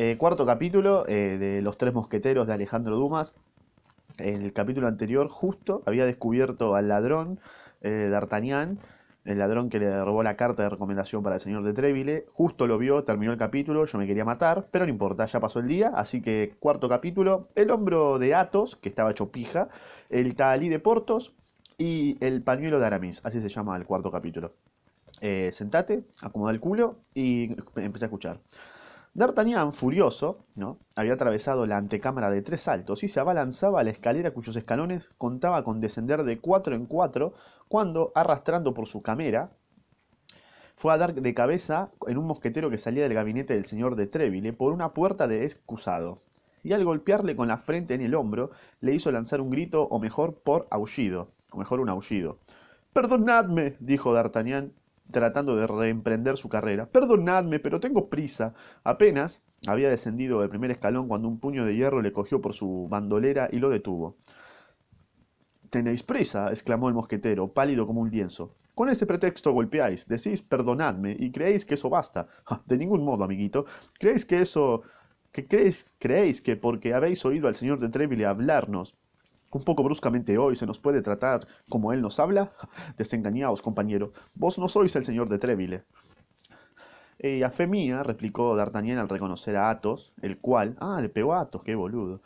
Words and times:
Eh, 0.00 0.16
cuarto 0.16 0.46
capítulo 0.46 1.04
eh, 1.08 1.38
de 1.38 1.60
Los 1.60 1.76
Tres 1.76 1.92
Mosqueteros 1.92 2.46
de 2.46 2.52
Alejandro 2.52 2.94
Dumas. 2.94 3.34
En 4.18 4.42
el 4.42 4.52
capítulo 4.52 4.86
anterior, 4.86 5.26
justo 5.26 5.82
había 5.86 6.06
descubierto 6.06 6.76
al 6.76 6.86
ladrón 6.86 7.40
eh, 7.80 8.06
D'Artagnan, 8.08 8.78
el 9.24 9.38
ladrón 9.38 9.70
que 9.70 9.80
le 9.80 10.04
robó 10.04 10.22
la 10.22 10.36
carta 10.36 10.62
de 10.62 10.68
recomendación 10.68 11.24
para 11.24 11.34
el 11.34 11.40
señor 11.40 11.64
de 11.64 11.72
Treville. 11.72 12.26
Justo 12.32 12.68
lo 12.68 12.78
vio, 12.78 13.02
terminó 13.02 13.32
el 13.32 13.38
capítulo, 13.38 13.86
yo 13.86 13.98
me 13.98 14.06
quería 14.06 14.24
matar, 14.24 14.68
pero 14.70 14.86
no 14.86 14.92
importa, 14.92 15.26
ya 15.26 15.40
pasó 15.40 15.58
el 15.58 15.66
día. 15.66 15.90
Así 15.92 16.22
que, 16.22 16.54
cuarto 16.60 16.88
capítulo: 16.88 17.48
el 17.56 17.72
hombro 17.72 18.20
de 18.20 18.36
Athos, 18.36 18.76
que 18.76 18.90
estaba 18.90 19.10
hecho 19.10 19.32
pija, 19.32 19.68
el 20.10 20.36
talí 20.36 20.68
de 20.68 20.78
Portos 20.78 21.34
y 21.76 22.24
el 22.24 22.44
pañuelo 22.44 22.78
de 22.78 22.86
Aramis. 22.86 23.20
Así 23.24 23.40
se 23.40 23.48
llama 23.48 23.76
el 23.76 23.84
cuarto 23.84 24.12
capítulo. 24.12 24.52
Sentate, 25.50 26.04
acomoda 26.22 26.52
el 26.52 26.60
culo 26.60 26.98
y 27.14 27.56
empecé 27.74 28.04
a 28.04 28.06
escuchar. 28.06 28.38
D'Artagnan, 29.18 29.74
furioso, 29.74 30.46
¿no? 30.54 30.78
había 30.94 31.14
atravesado 31.14 31.66
la 31.66 31.76
antecámara 31.76 32.30
de 32.30 32.40
tres 32.40 32.60
saltos 32.60 33.02
y 33.02 33.08
se 33.08 33.18
abalanzaba 33.18 33.80
a 33.80 33.82
la 33.82 33.90
escalera 33.90 34.30
cuyos 34.30 34.54
escalones 34.54 35.10
contaba 35.18 35.64
con 35.64 35.80
descender 35.80 36.22
de 36.22 36.38
cuatro 36.38 36.76
en 36.76 36.86
cuatro, 36.86 37.34
cuando, 37.66 38.12
arrastrando 38.14 38.74
por 38.74 38.86
su 38.86 39.02
camera, 39.02 39.50
fue 40.76 40.92
a 40.92 40.98
dar 40.98 41.14
de 41.14 41.34
cabeza 41.34 41.90
en 42.06 42.16
un 42.16 42.26
mosquetero 42.26 42.70
que 42.70 42.78
salía 42.78 43.02
del 43.02 43.14
gabinete 43.14 43.54
del 43.54 43.64
señor 43.64 43.96
de 43.96 44.06
Treville 44.06 44.52
por 44.52 44.72
una 44.72 44.94
puerta 44.94 45.26
de 45.26 45.44
excusado. 45.44 46.22
Y 46.62 46.72
al 46.72 46.84
golpearle 46.84 47.34
con 47.34 47.48
la 47.48 47.58
frente 47.58 47.94
en 47.94 48.02
el 48.02 48.14
hombro, 48.14 48.52
le 48.80 48.94
hizo 48.94 49.10
lanzar 49.10 49.40
un 49.40 49.50
grito, 49.50 49.82
o 49.82 49.98
mejor, 49.98 50.36
por 50.44 50.68
aullido, 50.70 51.32
o 51.50 51.58
mejor 51.58 51.80
un 51.80 51.88
aullido. 51.88 52.38
Perdonadme, 52.92 53.74
dijo 53.80 54.14
D'Artagnan, 54.14 54.74
tratando 55.10 55.56
de 55.56 55.66
reemprender 55.66 56.36
su 56.36 56.48
carrera. 56.48 56.86
Perdonadme, 56.86 57.58
pero 57.58 57.80
tengo 57.80 58.08
prisa. 58.08 58.54
Apenas 58.84 59.42
había 59.66 59.90
descendido 59.90 60.40
del 60.40 60.50
primer 60.50 60.70
escalón 60.70 61.08
cuando 61.08 61.28
un 61.28 61.40
puño 61.40 61.64
de 61.64 61.74
hierro 61.74 62.02
le 62.02 62.12
cogió 62.12 62.40
por 62.40 62.54
su 62.54 62.86
bandolera 62.88 63.48
y 63.50 63.58
lo 63.58 63.70
detuvo. 63.70 64.16
Tenéis 65.70 66.02
prisa, 66.02 66.48
exclamó 66.48 66.88
el 66.88 66.94
mosquetero, 66.94 67.52
pálido 67.52 67.86
como 67.86 68.00
un 68.00 68.10
lienzo. 68.10 68.54
Con 68.74 68.88
ese 68.88 69.06
pretexto 69.06 69.52
golpeáis, 69.52 70.06
decís 70.08 70.40
perdonadme 70.40 71.16
y 71.18 71.30
creéis 71.30 71.64
que 71.64 71.74
eso 71.74 71.90
basta. 71.90 72.28
de 72.66 72.78
ningún 72.78 73.04
modo, 73.04 73.24
amiguito. 73.24 73.66
¿Creéis 73.98 74.24
que 74.24 74.40
eso... 74.40 74.82
que 75.32 75.46
creéis, 75.46 75.86
creéis 75.98 76.40
que 76.40 76.56
porque 76.56 76.94
habéis 76.94 77.24
oído 77.24 77.48
al 77.48 77.54
señor 77.54 77.78
de 77.80 77.88
Treville 77.88 78.26
hablarnos 78.26 78.96
un 79.52 79.64
poco 79.64 79.82
bruscamente 79.82 80.36
hoy 80.38 80.56
se 80.56 80.66
nos 80.66 80.78
puede 80.78 81.02
tratar 81.02 81.46
como 81.68 81.92
él 81.92 82.02
nos 82.02 82.20
habla. 82.20 82.52
Desengañaos, 82.96 83.62
compañero. 83.62 84.12
Vos 84.34 84.58
no 84.58 84.68
sois 84.68 84.94
el 84.96 85.04
señor 85.04 85.28
de 85.28 85.38
Treville. 85.38 85.84
Eh, 87.18 87.44
a 87.44 87.50
fe 87.50 87.66
mía, 87.66 88.02
replicó 88.02 88.54
D'Artagnan 88.54 88.98
al 88.98 89.08
reconocer 89.08 89.56
a 89.56 89.70
Athos, 89.70 90.12
el 90.22 90.38
cual... 90.38 90.76
Ah, 90.80 91.00
le 91.00 91.08
pegó 91.08 91.34
a 91.34 91.40
Athos, 91.40 91.64
qué 91.64 91.74
boludo. 91.74 92.20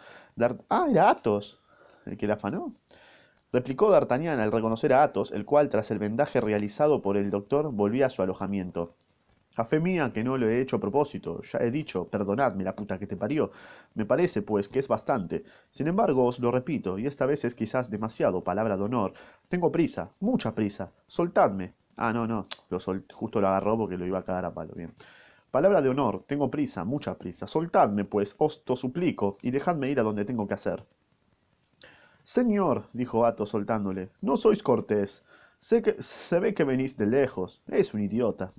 ah, 0.69 0.87
era 0.91 1.11
Athos, 1.11 1.61
el 2.05 2.17
que 2.19 2.27
le 2.27 2.35
afanó. 2.35 2.75
Replicó 3.53 3.91
D'Artagnan 3.91 4.41
al 4.41 4.53
reconocer 4.53 4.93
a 4.93 5.03
Athos, 5.03 5.33
el 5.33 5.45
cual, 5.45 5.69
tras 5.71 5.91
el 5.91 5.99
vendaje 5.99 6.41
realizado 6.41 7.01
por 7.03 7.17
el 7.17 7.31
doctor, 7.31 7.73
volvía 7.73 8.07
a 8.07 8.11
su 8.11 8.23
alojamiento. 8.23 8.95
A 9.57 9.65
fe 9.65 9.81
mía 9.81 10.11
que 10.13 10.25
no 10.25 10.39
lo 10.39 10.49
he 10.49 10.61
hecho 10.61 10.77
a 10.77 10.81
propósito, 10.81 11.43
ya 11.43 11.59
he 11.59 11.71
dicho, 11.71 12.09
perdonadme 12.09 12.65
la 12.65 12.75
puta 12.75 12.99
que 12.99 13.07
te 13.07 13.19
parió. 13.19 13.53
Me 13.95 14.07
parece, 14.07 14.41
pues, 14.41 14.69
que 14.69 14.79
es 14.79 14.89
bastante. 14.89 15.45
Sin 15.71 15.89
embargo, 15.89 16.25
os 16.25 16.39
lo 16.39 16.51
repito, 16.51 16.99
y 16.99 17.07
esta 17.07 17.27
vez 17.27 17.45
es 17.45 17.55
quizás 17.55 17.91
demasiado, 17.91 18.43
palabra 18.43 18.77
de 18.79 18.85
honor. 18.85 19.13
Tengo 19.49 19.71
prisa, 19.71 20.11
mucha 20.21 20.55
prisa. 20.55 20.91
Soltadme. 21.07 21.75
Ah, 21.97 22.13
no, 22.15 22.27
no, 22.27 22.47
lo 22.71 22.79
justo 23.13 23.41
lo 23.41 23.49
agarró 23.49 23.77
porque 23.77 23.99
lo 23.99 24.07
iba 24.07 24.21
a 24.21 24.25
cagar 24.25 24.47
a 24.47 24.55
palo, 24.55 24.75
bien. 24.75 24.95
Palabra 25.51 25.83
de 25.83 25.91
honor, 25.91 26.25
tengo 26.27 26.51
prisa, 26.51 26.85
mucha 26.85 27.19
prisa. 27.19 27.47
Soltadme, 27.47 28.07
pues, 28.07 28.35
os 28.39 28.65
to 28.65 28.75
suplico, 28.75 29.37
y 29.43 29.51
dejadme 29.51 29.91
ir 29.91 30.01
a 30.01 30.03
donde 30.03 30.25
tengo 30.25 30.49
que 30.49 30.55
hacer. 30.55 30.83
Señor, 32.25 32.89
dijo 32.95 33.27
Athos 33.27 33.51
soltándole, 33.51 34.09
no 34.23 34.37
sois 34.39 34.63
cortés. 34.63 35.23
Sé 35.63 35.81
que, 35.81 36.03
se 36.03 36.41
ve 36.41 36.55
que 36.55 36.65
venís 36.65 36.97
de 36.97 37.07
lejos. 37.07 37.63
Es 37.69 37.95
un 37.95 38.01
idiota. 38.01 38.53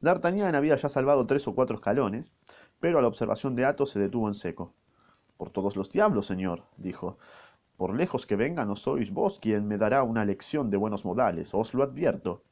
D'Artagnan 0.00 0.54
había 0.54 0.76
ya 0.76 0.88
salvado 0.88 1.26
tres 1.26 1.46
o 1.46 1.54
cuatro 1.54 1.76
escalones, 1.76 2.32
pero 2.80 2.98
a 2.98 3.02
la 3.02 3.08
observación 3.08 3.54
de 3.54 3.66
Athos 3.66 3.90
se 3.90 4.00
detuvo 4.00 4.28
en 4.28 4.34
seco. 4.34 4.72
Por 5.36 5.50
todos 5.50 5.76
los 5.76 5.90
diablos, 5.90 6.24
señor, 6.24 6.64
dijo. 6.78 7.18
Por 7.76 7.94
lejos 7.94 8.24
que 8.24 8.34
venga, 8.34 8.64
no 8.64 8.76
sois 8.76 9.12
vos 9.12 9.38
quien 9.38 9.68
me 9.68 9.76
dará 9.76 10.02
una 10.04 10.24
lección 10.24 10.70
de 10.70 10.78
buenos 10.78 11.04
modales, 11.04 11.52
os 11.52 11.74
lo 11.74 11.82
advierto. 11.82 12.42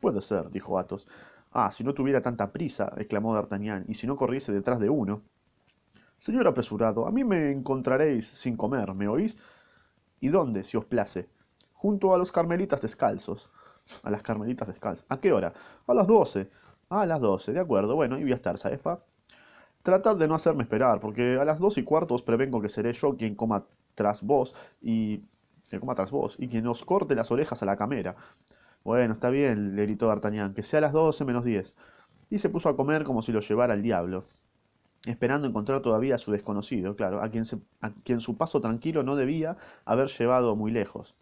Puede 0.00 0.20
ser, 0.20 0.50
dijo 0.50 0.76
Athos. 0.76 1.06
Ah, 1.52 1.70
si 1.70 1.84
no 1.84 1.94
tuviera 1.94 2.20
tanta 2.20 2.50
prisa, 2.50 2.92
exclamó 2.96 3.32
D'Artagnan, 3.32 3.84
y 3.86 3.94
si 3.94 4.08
no 4.08 4.16
corriese 4.16 4.52
detrás 4.52 4.80
de 4.80 4.90
uno. 4.90 5.22
Señor 6.18 6.48
apresurado, 6.48 7.06
a 7.06 7.12
mí 7.12 7.22
me 7.22 7.52
encontraréis 7.52 8.26
sin 8.26 8.56
comer, 8.56 8.92
¿me 8.92 9.06
oís? 9.06 9.38
¿Y 10.20 10.30
dónde, 10.30 10.64
si 10.64 10.76
os 10.76 10.84
place? 10.84 11.28
Junto 11.84 12.14
a 12.14 12.16
los 12.16 12.32
carmelitas 12.32 12.80
descalzos. 12.80 13.50
A 14.04 14.10
las 14.10 14.22
carmelitas 14.22 14.66
descalzas. 14.66 15.04
¿A 15.10 15.20
qué 15.20 15.34
hora? 15.34 15.52
A 15.86 15.92
las 15.92 16.06
doce. 16.06 16.48
a 16.88 17.04
las 17.04 17.20
doce, 17.20 17.52
de 17.52 17.60
acuerdo. 17.60 17.94
Bueno, 17.94 18.16
y 18.18 18.22
voy 18.22 18.32
a 18.32 18.36
estar, 18.36 18.56
¿sabes, 18.56 18.78
pa? 18.78 19.04
Tratad 19.82 20.16
de 20.16 20.26
no 20.26 20.34
hacerme 20.34 20.62
esperar, 20.62 20.98
porque 20.98 21.38
a 21.38 21.44
las 21.44 21.58
dos 21.58 21.76
y 21.76 21.84
cuarto 21.84 22.14
os 22.14 22.22
prevengo 22.22 22.62
que 22.62 22.70
seré 22.70 22.94
yo 22.94 23.18
quien 23.18 23.34
coma 23.34 23.66
tras 23.94 24.22
vos 24.22 24.54
y... 24.80 25.24
coma 25.78 25.94
tras 25.94 26.10
vos, 26.10 26.36
y 26.38 26.48
quien 26.48 26.66
os 26.68 26.82
corte 26.86 27.14
las 27.14 27.30
orejas 27.30 27.62
a 27.62 27.66
la 27.66 27.76
camera. 27.76 28.16
Bueno, 28.82 29.12
está 29.12 29.28
bien, 29.28 29.76
le 29.76 29.82
gritó 29.82 30.06
D'Artagnan, 30.06 30.54
que 30.54 30.62
sea 30.62 30.78
a 30.78 30.80
las 30.86 30.94
doce 30.94 31.26
menos 31.26 31.44
diez. 31.44 31.76
Y 32.30 32.38
se 32.38 32.48
puso 32.48 32.70
a 32.70 32.76
comer 32.76 33.04
como 33.04 33.20
si 33.20 33.30
lo 33.30 33.40
llevara 33.40 33.74
el 33.74 33.82
diablo, 33.82 34.24
esperando 35.04 35.46
encontrar 35.46 35.82
todavía 35.82 36.14
a 36.14 36.18
su 36.18 36.32
desconocido, 36.32 36.96
claro, 36.96 37.22
a 37.22 37.28
quien, 37.28 37.44
a 37.82 37.90
quien 38.04 38.20
su 38.20 38.38
paso 38.38 38.62
tranquilo 38.62 39.02
no 39.02 39.16
debía 39.16 39.58
haber 39.84 40.08
llevado 40.08 40.56
muy 40.56 40.70
lejos 40.70 41.14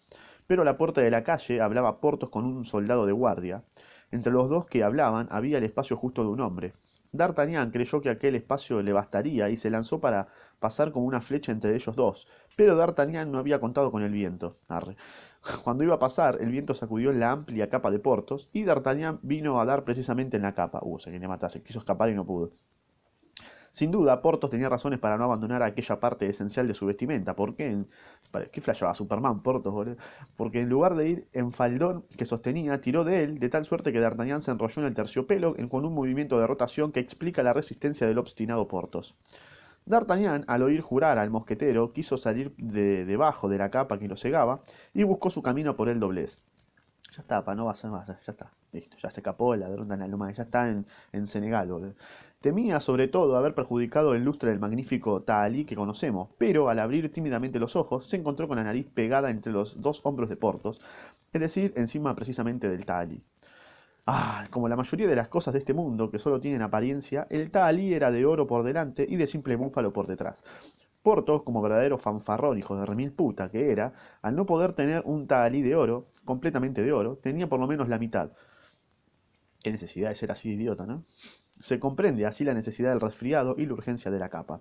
pero 0.47 0.63
a 0.63 0.65
la 0.65 0.77
puerta 0.77 1.01
de 1.01 1.11
la 1.11 1.25
calle 1.25 1.61
hablaba 1.61 2.01
Portos 2.01 2.31
con 2.31 2.45
un 2.45 2.65
soldado 2.65 3.07
de 3.07 3.13
guardia. 3.13 3.63
Entre 4.11 4.33
los 4.33 4.49
dos 4.51 4.67
que 4.67 4.83
hablaban 4.83 5.29
había 5.31 5.59
el 5.59 5.65
espacio 5.65 5.97
justo 5.97 6.23
de 6.23 6.29
un 6.29 6.41
hombre. 6.41 6.75
D'Artagnan 7.13 7.71
creyó 7.71 8.01
que 8.01 8.09
aquel 8.09 8.37
espacio 8.37 8.83
le 8.83 8.95
bastaría 8.95 9.51
y 9.51 9.57
se 9.59 9.69
lanzó 9.69 10.01
para 10.01 10.29
pasar 10.61 10.93
como 10.93 11.05
una 11.05 11.21
flecha 11.21 11.53
entre 11.53 11.75
ellos 11.75 11.95
dos, 11.95 12.27
pero 12.57 12.75
D'Artagnan 12.75 13.31
no 13.31 13.39
había 13.39 13.61
contado 13.61 13.91
con 13.91 14.03
el 14.03 14.13
viento. 14.13 14.57
Cuando 15.65 15.85
iba 15.85 15.95
a 15.95 15.99
pasar, 15.99 16.39
el 16.41 16.51
viento 16.51 16.73
sacudió 16.73 17.13
la 17.13 17.33
amplia 17.33 17.69
capa 17.69 17.91
de 17.91 17.99
Portos 17.99 18.49
y 18.55 18.65
D'Artagnan 18.65 19.19
vino 19.23 19.61
a 19.61 19.67
dar 19.67 19.85
precisamente 19.85 20.39
en 20.39 20.43
la 20.43 20.55
capa. 20.55 20.81
Uh, 20.83 20.99
se 20.99 21.11
quería 21.11 21.29
matar, 21.29 21.51
se 21.51 21.63
quiso 21.63 21.81
escapar 21.81 22.09
y 22.09 22.15
no 22.15 22.25
pudo. 22.25 22.53
Sin 23.72 23.91
duda, 23.91 24.21
Portos 24.21 24.50
tenía 24.50 24.69
razones 24.69 24.99
para 24.99 25.16
no 25.16 25.25
abandonar 25.25 25.62
aquella 25.62 25.99
parte 25.99 26.28
esencial 26.28 26.66
de 26.66 26.75
su 26.75 26.84
vestimenta. 26.84 27.34
¿Por 27.34 27.55
qué? 27.55 27.84
¿Qué 28.50 28.60
flashaba 28.60 28.94
Superman, 28.94 29.43
Portos, 29.43 29.72
boludo? 29.72 29.97
Porque 30.37 30.60
en 30.60 30.69
lugar 30.69 30.94
de 30.94 31.09
ir 31.09 31.28
en 31.33 31.53
faldón 31.53 32.05
que 32.16 32.27
sostenía, 32.27 32.81
tiró 32.82 33.03
de 33.05 33.25
él, 33.25 33.38
de 33.38 33.49
tal 33.49 33.65
suerte 33.65 33.91
que 33.93 34.00
D'Artagnan 34.00 34.43
se 34.43 34.50
enrolló 34.50 34.82
en 34.82 34.88
el 34.88 34.94
terciopelo 34.94 35.56
con 35.71 35.87
un 35.87 35.94
movimiento 35.94 36.38
de 36.38 36.47
rotación 36.47 36.93
que 36.93 37.00
explica 37.00 37.43
la 37.43 37.55
resistencia 37.55 38.06
del 38.06 38.19
obstinado 38.19 38.69
Portos. 38.69 39.16
D'Artagnan, 39.87 40.44
al 40.49 40.62
oír 40.62 40.82
jurar 40.82 41.16
al 41.19 41.31
mosquetero, 41.31 41.93
quiso 41.93 42.16
salir 42.19 42.55
de 42.56 43.06
debajo 43.06 43.49
de 43.49 43.59
la 43.59 43.71
capa 43.71 43.99
que 43.99 44.06
lo 44.06 44.16
cegaba 44.16 44.62
y 44.93 45.03
buscó 45.03 45.31
su 45.31 45.43
camino 45.43 45.77
por 45.77 45.88
el 45.88 45.99
doblez. 45.99 46.38
Ya 47.12 47.22
está, 47.22 47.44
pa, 47.44 47.55
no 47.55 47.66
va 47.66 47.72
a 47.72 47.75
ser 47.77 47.91
más, 47.91 48.06
ya 48.06 48.19
está. 48.27 48.53
Listo, 48.72 48.97
ya 48.97 49.11
se 49.11 49.21
escapó 49.21 49.53
el 49.53 49.61
ladrón 49.61 49.88
de 49.88 50.34
ya 50.34 50.43
está 50.44 50.69
en, 50.69 50.87
en 51.12 51.27
Senegal, 51.27 51.69
boludo. 51.69 51.94
Temía 52.43 52.81
sobre 52.81 53.07
todo 53.07 53.37
haber 53.37 53.55
perjudicado 53.55 54.17
el 54.17 54.25
lustre 54.25 54.51
del 54.51 54.59
magnífico 54.59 55.23
Tahalí 55.23 55.65
que 55.65 55.77
conocemos, 55.77 56.31
pero 56.39 56.69
al 56.69 56.81
abrir 56.81 57.13
tímidamente 57.13 57.61
los 57.61 57.77
ojos 57.77 58.09
se 58.09 58.17
encontró 58.17 58.49
con 58.49 58.57
la 58.57 58.65
nariz 58.65 58.89
pegada 58.93 59.31
entre 59.31 59.53
los 59.53 59.81
dos 59.81 60.01
hombros 60.03 60.29
de 60.29 60.35
Portos, 60.35 60.81
es 61.33 61.41
decir, 61.41 61.73
encima 61.77 62.17
precisamente 62.17 62.69
del 62.69 62.85
Tahalí. 62.85 63.23
Ah, 64.09 64.49
como 64.51 64.69
la 64.69 64.75
mayoría 64.75 65.07
de 65.07 65.15
las 65.15 65.29
cosas 65.29 65.53
de 65.53 65.61
este 65.61 65.73
mundo 65.73 66.11
que 66.11 66.19
solo 66.19 66.41
tienen 66.41 66.63
apariencia, 66.63 67.29
el 67.31 67.53
Tahalí 67.53 67.95
era 67.95 68.11
de 68.11 68.27
oro 68.27 68.49
por 68.49 68.65
delante 68.65 69.07
y 69.09 69.15
de 69.15 69.29
simple 69.29 69.55
búfalo 69.55 69.93
por 69.93 70.09
detrás. 70.09 70.43
Portos, 71.00 71.45
como 71.45 71.62
verdadero 71.62 71.97
fanfarrón, 71.97 72.59
hijo 72.59 72.77
de 72.77 72.87
remil 72.87 73.12
puta 73.12 73.50
que 73.53 73.71
era, 73.71 73.93
al 74.21 74.35
no 74.35 74.47
poder 74.47 74.73
tener 74.73 75.03
un 75.05 75.29
Tahalí 75.29 75.62
de 75.62 75.77
oro, 75.77 76.06
completamente 76.25 76.83
de 76.83 76.93
oro, 76.93 77.19
tenía 77.19 77.49
por 77.49 77.61
lo 77.61 77.69
menos 77.69 77.88
la 77.88 78.00
mitad. 78.00 78.33
Qué 79.62 79.70
necesidad 79.70 80.09
de 80.09 80.14
ser 80.17 80.32
así 80.32 80.50
idiota, 80.50 80.87
¿no? 80.87 81.05
Se 81.61 81.79
comprende 81.79 82.26
así 82.26 82.44
la 82.44 82.55
necesidad 82.55 82.91
del 82.91 83.00
resfriado 83.00 83.55
y 83.56 83.67
la 83.67 83.75
urgencia 83.75 84.11
de 84.11 84.19
la 84.19 84.29
capa. 84.29 84.61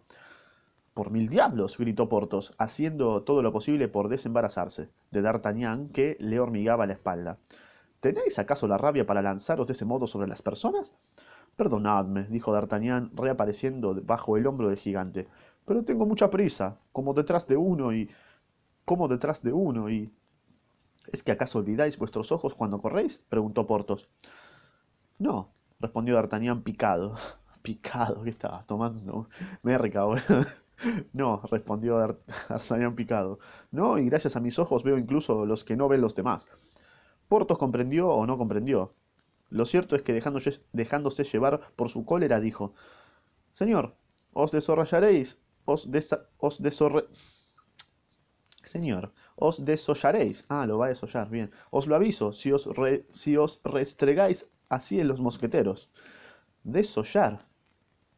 Por 0.94 1.10
mil 1.10 1.30
diablos, 1.30 1.78
gritó 1.78 2.10
Portos, 2.10 2.54
haciendo 2.58 3.24
todo 3.24 3.42
lo 3.42 3.52
posible 3.52 3.88
por 3.88 4.10
desembarazarse 4.10 4.90
de 5.10 5.22
D'Artagnan, 5.22 5.90
que 5.90 6.18
le 6.20 6.40
hormigaba 6.40 6.86
la 6.86 6.94
espalda. 6.94 7.40
¿Tenéis 8.02 8.38
acaso 8.40 8.68
la 8.68 8.78
rabia 8.78 9.06
para 9.06 9.22
lanzaros 9.22 9.68
de 9.68 9.74
ese 9.74 9.86
modo 9.86 10.06
sobre 10.06 10.28
las 10.28 10.42
personas? 10.42 10.94
Perdonadme, 11.56 12.26
dijo 12.30 12.52
D'Artagnan, 12.52 13.12
reapareciendo 13.16 13.96
bajo 14.04 14.38
el 14.38 14.46
hombro 14.46 14.68
del 14.68 14.78
gigante, 14.78 15.28
pero 15.66 15.84
tengo 15.84 16.06
mucha 16.06 16.30
prisa, 16.30 16.78
como 16.92 17.14
detrás 17.14 17.48
de 17.48 17.58
uno 17.58 17.94
y... 17.94 18.10
como 18.86 19.08
detrás 19.08 19.42
de 19.42 19.54
uno 19.54 19.90
y... 19.90 20.12
¿Es 21.12 21.24
que 21.24 21.32
acaso 21.32 21.60
olvidáis 21.60 21.98
vuestros 21.98 22.32
ojos 22.32 22.54
cuando 22.54 22.82
corréis? 22.82 23.20
preguntó 23.30 23.66
Portos. 23.66 24.10
No, 25.22 25.54
respondió 25.80 26.16
D'Artagnan 26.16 26.64
picado. 26.64 27.14
Picado, 27.62 28.24
¿qué 28.24 28.32
estabas 28.32 28.66
tomando? 28.66 29.30
Merca, 29.62 30.04
boludo. 30.06 30.46
No, 31.14 31.44
respondió 31.52 32.00
D'Artagnan 32.00 32.96
picado. 32.96 33.38
No, 33.70 34.00
y 34.00 34.10
gracias 34.10 34.36
a 34.36 34.40
mis 34.40 34.58
ojos 34.58 34.84
veo 34.84 34.98
incluso 34.98 35.46
los 35.46 35.64
que 35.64 35.76
no 35.76 35.88
ven 35.88 36.02
los 36.02 36.16
demás. 36.16 36.48
Portos 37.28 37.60
comprendió 37.60 38.10
o 38.10 38.26
no 38.26 38.36
comprendió. 38.40 38.96
Lo 39.52 39.66
cierto 39.66 39.96
es 39.96 40.02
que 40.02 40.12
dejándose, 40.12 41.24
llevar 41.24 41.72
por 41.76 41.90
su 41.90 42.04
cólera 42.04 42.40
dijo, 42.40 42.74
Señor, 43.54 43.94
os 44.34 44.50
desarrollaréis, 44.50 45.38
os, 45.66 45.92
desa, 45.92 46.26
os. 46.40 46.60
Señor, 48.64 49.14
os 49.36 49.64
desollaréis. 49.64 50.46
Ah, 50.50 50.66
lo 50.66 50.80
va 50.80 50.88
a 50.88 50.90
desollar, 50.90 51.30
bien. 51.30 51.52
Os 51.70 51.86
lo 51.86 51.96
aviso, 51.96 52.34
si 52.34 52.52
os, 52.52 52.66
re, 52.66 53.06
si 53.14 53.38
os 53.38 53.62
restregáis 53.64 54.48
así 54.72 55.00
en 55.00 55.08
los 55.08 55.22
mosqueteros. 55.22 55.90
Desollar, 56.64 57.46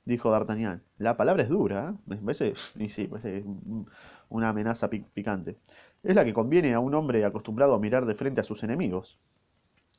dijo 0.05 0.31
D'Artagnan. 0.31 0.83
La 0.97 1.17
palabra 1.17 1.43
es 1.43 1.49
dura, 1.49 1.95
¿eh? 2.11 2.53
Y 2.77 2.89
sí, 2.89 3.07
parece 3.07 3.43
una 4.29 4.49
amenaza 4.49 4.89
picante. 4.89 5.57
Es 6.03 6.15
la 6.15 6.25
que 6.25 6.33
conviene 6.33 6.73
a 6.73 6.79
un 6.79 6.93
hombre 6.95 7.25
acostumbrado 7.25 7.73
a 7.75 7.79
mirar 7.79 8.05
de 8.05 8.15
frente 8.15 8.41
a 8.41 8.43
sus 8.43 8.63
enemigos, 8.63 9.19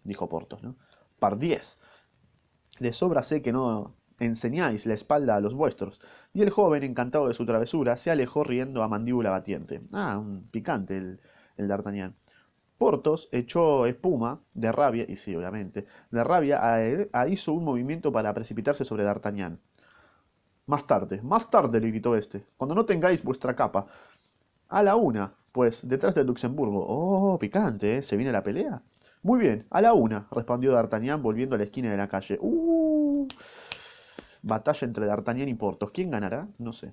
dijo 0.04 0.28
Portos, 0.28 0.62
¿no? 0.62 0.76
Pardiez. 1.18 1.78
De 2.78 2.92
sobra 2.92 3.22
sé 3.24 3.42
que 3.42 3.52
no 3.52 3.96
enseñáis 4.20 4.86
la 4.86 4.94
espalda 4.94 5.36
a 5.36 5.40
los 5.40 5.54
vuestros. 5.54 6.00
Y 6.32 6.42
el 6.42 6.50
joven, 6.50 6.82
encantado 6.84 7.28
de 7.28 7.34
su 7.34 7.44
travesura, 7.46 7.96
se 7.96 8.10
alejó 8.12 8.44
riendo 8.44 8.82
a 8.82 8.88
mandíbula 8.88 9.30
batiente. 9.30 9.80
Ah, 9.92 10.18
un 10.18 10.48
picante 10.50 10.96
el, 10.96 11.20
el 11.56 11.68
D'Artagnan. 11.68 12.14
Portos 12.78 13.28
echó 13.32 13.86
espuma 13.86 14.40
de 14.52 14.72
rabia, 14.72 15.04
y 15.08 15.16
sí, 15.16 15.34
obviamente, 15.36 15.86
de 16.10 16.24
rabia, 16.24 16.60
a, 17.12 17.28
hizo 17.28 17.52
un 17.52 17.64
movimiento 17.64 18.12
para 18.12 18.34
precipitarse 18.34 18.84
sobre 18.84 19.04
D'Artagnan. 19.04 19.60
Más 20.66 20.86
tarde, 20.86 21.20
más 21.22 21.50
tarde, 21.50 21.80
le 21.80 21.88
gritó 21.88 22.16
este, 22.16 22.44
cuando 22.56 22.74
no 22.74 22.84
tengáis 22.86 23.22
vuestra 23.22 23.54
capa. 23.54 23.86
A 24.68 24.82
la 24.82 24.96
una, 24.96 25.34
pues, 25.52 25.86
detrás 25.86 26.14
del 26.14 26.26
Luxemburgo. 26.26 26.84
Oh, 26.88 27.38
picante, 27.38 27.98
¿eh? 27.98 28.02
¿Se 28.02 28.16
viene 28.16 28.32
la 28.32 28.42
pelea? 28.42 28.82
Muy 29.22 29.38
bien, 29.38 29.66
a 29.70 29.80
la 29.80 29.94
una, 29.94 30.26
respondió 30.30 30.72
D'Artagnan 30.72 31.22
volviendo 31.22 31.54
a 31.54 31.58
la 31.58 31.64
esquina 31.64 31.90
de 31.90 31.96
la 31.96 32.08
calle. 32.08 32.38
Uh, 32.40 33.26
batalla 34.42 34.86
entre 34.86 35.06
D'Artagnan 35.06 35.48
y 35.48 35.54
Portos. 35.54 35.90
¿Quién 35.92 36.10
ganará? 36.10 36.48
No 36.58 36.72
sé. 36.72 36.92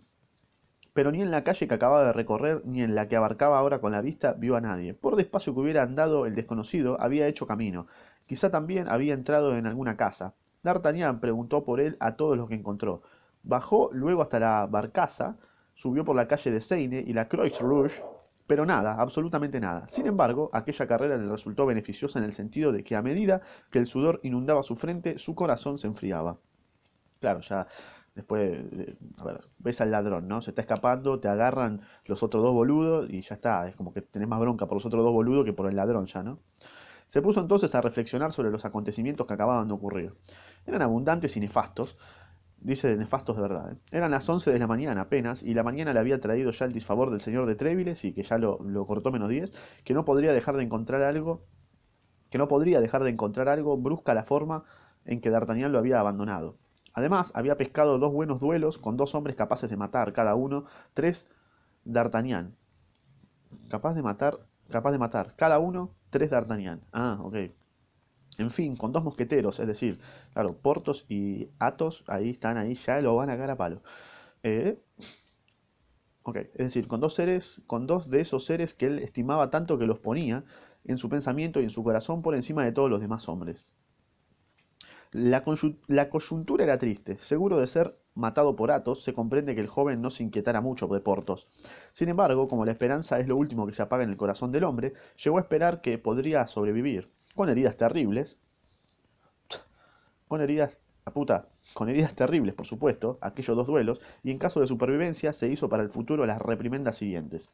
Pero 0.94 1.12
ni 1.12 1.22
en 1.22 1.32
la 1.32 1.44
calle 1.44 1.68
que 1.68 1.74
acababa 1.74 2.06
de 2.06 2.14
recorrer, 2.14 2.62
ni 2.66 2.82
en 2.82 2.96
la 2.96 3.08
que 3.08 3.16
abarcaba 3.16 3.58
ahora 3.58 3.80
con 3.80 3.94
la 3.94 4.02
vista, 4.02 4.34
vio 4.34 4.56
a 4.56 4.62
nadie. 4.62 4.94
Por 4.94 5.16
despacio 5.16 5.54
que 5.54 5.62
hubiera 5.62 5.84
andado 5.84 6.26
el 6.26 6.36
desconocido, 6.36 7.00
había 7.00 7.28
hecho 7.28 7.48
camino. 7.48 7.88
Quizá 8.26 8.50
también 8.50 8.90
había 8.90 9.14
entrado 9.14 9.56
en 9.56 9.68
alguna 9.68 9.96
casa. 9.96 10.34
D'Artagnan 10.64 11.20
preguntó 11.20 11.64
por 11.64 11.80
él 11.80 11.98
a 12.00 12.16
todos 12.16 12.38
los 12.38 12.50
que 12.50 12.56
encontró. 12.56 13.02
Bajó 13.44 13.90
luego 13.94 14.22
hasta 14.22 14.40
la 14.40 14.68
barcaza, 14.68 15.38
subió 15.74 16.06
por 16.06 16.16
la 16.16 16.28
calle 16.28 16.52
de 16.52 16.62
Seine 16.62 17.04
y 17.06 17.14
la 17.14 17.28
Croix 17.28 17.60
Rouge, 17.60 18.04
pero 18.46 18.66
nada, 18.66 18.96
absolutamente 19.00 19.60
nada. 19.60 19.88
Sin 19.88 20.06
embargo, 20.08 20.50
aquella 20.54 20.86
carrera 20.86 21.18
le 21.18 21.30
resultó 21.30 21.66
beneficiosa 21.66 22.20
en 22.20 22.26
el 22.26 22.34
sentido 22.34 22.72
de 22.72 22.84
que 22.84 22.96
a 22.96 23.02
medida 23.02 23.42
que 23.70 23.80
el 23.80 23.88
sudor 23.88 24.20
inundaba 24.24 24.62
su 24.62 24.76
frente, 24.76 25.18
su 25.18 25.36
corazón 25.36 25.78
se 25.78 25.88
enfriaba. 25.88 26.38
Claro, 27.20 27.40
ya 27.42 27.68
después, 28.16 28.66
eh, 28.72 28.98
a 29.18 29.24
ver, 29.24 29.42
ves 29.60 29.82
al 29.82 29.92
ladrón, 29.92 30.28
¿no? 30.28 30.42
Se 30.42 30.52
está 30.52 30.62
escapando, 30.62 31.20
te 31.20 31.28
agarran 31.28 31.82
los 32.06 32.24
otros 32.24 32.44
dos 32.44 32.54
boludos 32.54 33.10
y 33.10 33.22
ya 33.22 33.36
está. 33.36 33.68
Es 33.68 33.76
como 33.76 33.94
que 33.94 34.02
tenés 34.02 34.28
más 34.28 34.40
bronca 34.40 34.68
por 34.68 34.76
los 34.76 34.86
otros 34.86 35.04
dos 35.04 35.14
boludos 35.14 35.46
que 35.46 35.54
por 35.54 35.68
el 35.68 35.76
ladrón 35.76 36.06
ya, 36.06 36.24
¿no? 36.24 36.40
Se 37.08 37.22
puso 37.22 37.42
entonces 37.42 37.76
a 37.76 37.82
reflexionar 37.82 38.32
sobre 38.32 38.52
los 38.52 38.64
acontecimientos 38.64 39.28
que 39.28 39.34
acababan 39.34 39.68
de 39.68 39.74
ocurrir. 39.74 40.14
Eran 40.66 40.82
abundantes 40.82 41.36
y 41.36 41.42
nefastos, 41.42 41.98
Dice 42.62 42.96
nefastos 42.96 43.36
de 43.36 43.42
verdad. 43.42 43.72
¿eh? 43.72 43.78
Eran 43.92 44.12
las 44.12 44.30
11 44.30 44.52
de 44.52 44.60
la 44.60 44.68
mañana 44.68 45.02
apenas, 45.02 45.42
y 45.42 45.56
la 45.56 45.64
mañana 45.64 45.94
le 45.94 46.00
había 46.00 46.22
traído 46.22 46.52
ya 46.52 46.66
el 46.66 46.74
disfavor 46.74 47.10
del 47.10 47.20
señor 47.20 47.48
de 47.48 47.56
Treville, 47.56 47.96
y 48.04 48.14
que 48.14 48.22
ya 48.22 48.38
lo, 48.38 48.60
lo, 48.64 48.86
cortó 48.86 49.12
menos 49.12 49.30
10, 49.30 49.52
que 49.84 49.96
no 49.96 50.06
podría 50.06 50.32
dejar 50.32 50.58
de 50.58 50.64
encontrar 50.64 51.02
algo, 51.02 51.44
que 52.30 52.38
no 52.38 52.48
podría 52.48 52.80
dejar 52.80 53.04
de 53.04 53.10
encontrar 53.10 53.50
algo 53.50 53.78
brusca 53.78 54.14
la 54.14 54.24
forma 54.24 54.64
en 55.06 55.22
que 55.22 55.32
D'Artagnan 55.32 55.72
lo 55.72 55.80
había 55.80 56.00
abandonado. 56.00 56.60
Además, 56.94 57.32
había 57.36 57.58
pescado 57.58 57.98
dos 58.00 58.12
buenos 58.12 58.40
duelos 58.40 58.78
con 58.78 58.98
dos 58.98 59.16
hombres 59.16 59.36
capaces 59.36 59.70
de 59.70 59.78
matar 59.78 60.14
cada 60.14 60.36
uno 60.36 60.66
tres 60.94 61.28
D'Artagnan. 61.86 62.56
Capaz 63.70 63.94
de 63.94 64.02
matar, 64.02 64.40
capaz 64.70 64.92
de 64.92 65.00
matar 65.00 65.36
cada 65.36 65.60
uno 65.60 65.92
tres 66.10 66.30
D'Artagnan. 66.30 66.82
Ah, 66.92 67.20
ok. 67.22 67.36
En 68.38 68.52
fin, 68.52 68.76
con 68.76 68.92
dos 68.92 69.04
mosqueteros, 69.04 69.60
es 69.60 69.68
decir, 69.68 70.00
claro, 70.34 70.56
Portos 70.58 71.06
y 71.10 71.50
Athos, 71.60 72.04
ahí 72.08 72.30
están, 72.32 72.58
ahí 72.58 72.76
ya 72.76 73.02
lo 73.02 73.16
van 73.16 73.30
a 73.30 73.34
cagar 73.34 73.52
a 73.52 73.58
palo. 73.58 73.82
Eh, 74.44 74.80
ok, 76.24 76.38
es 76.38 76.54
decir, 76.58 76.88
con 76.88 77.00
dos 77.00 77.14
seres, 77.14 77.62
con 77.68 77.86
dos 77.88 78.10
de 78.10 78.22
esos 78.22 78.46
seres 78.46 78.74
que 78.74 78.88
él 78.88 79.00
estimaba 79.00 79.50
tanto 79.50 79.78
que 79.78 79.86
los 79.86 80.00
ponía 80.00 80.44
en 80.86 80.98
su 80.98 81.10
pensamiento 81.10 81.60
y 81.62 81.64
en 81.66 81.70
su 81.70 81.84
corazón 81.84 82.22
por 82.22 82.36
encima 82.36 82.64
de 82.64 82.72
todos 82.72 82.90
los 82.90 83.02
demás 83.02 83.30
hombres. 83.30 83.68
La, 85.14 85.44
coyuntura 85.44 86.64
era 86.64 86.78
triste. 86.78 87.18
Seguro 87.18 87.60
de 87.60 87.68
ser 87.68 87.98
matado 88.16 88.56
por 88.56 88.72
Athos, 88.72 89.04
se 89.04 89.14
comprende 89.14 89.56
que 89.56 89.62
el 89.62 89.68
joven 89.68 90.02
no 90.02 90.10
se 90.10 90.24
inquietara 90.24 90.62
mucho 90.62 90.88
de 90.88 91.02
Portos. 91.02 91.50
Sin 91.92 92.08
embargo, 92.08 92.48
como 92.48 92.64
la 92.64 92.72
esperanza 92.72 93.20
es 93.20 93.28
lo 93.28 93.36
último 93.36 93.68
que 93.68 93.74
se 93.74 93.82
apaga 93.82 94.04
en 94.04 94.10
el 94.10 94.16
corazón 94.16 94.54
del 94.54 94.64
hombre, 94.64 94.94
llegó 95.22 95.38
a 95.38 95.42
esperar 95.42 95.82
que 95.82 95.98
podría 95.98 96.48
sobrevivir 96.48 97.12
con 97.36 97.50
heridas 97.50 97.76
terribles, 97.76 98.38
con 100.30 100.40
heridas, 100.40 100.80
a 101.04 101.12
puta, 101.12 101.50
con 101.74 101.90
heridas 101.90 102.16
terribles, 102.16 102.56
por 102.56 102.66
supuesto, 102.66 103.18
aquellos 103.20 103.58
dos 103.58 103.68
duelos, 103.68 104.00
y 104.24 104.32
en 104.32 104.38
caso 104.38 104.62
de 104.62 104.68
supervivencia 104.68 105.34
se 105.34 105.50
hizo 105.50 105.68
para 105.68 105.84
el 105.84 105.90
futuro 105.90 106.26
las 106.26 106.42
reprimendas 106.42 106.96
siguientes. 106.96 107.50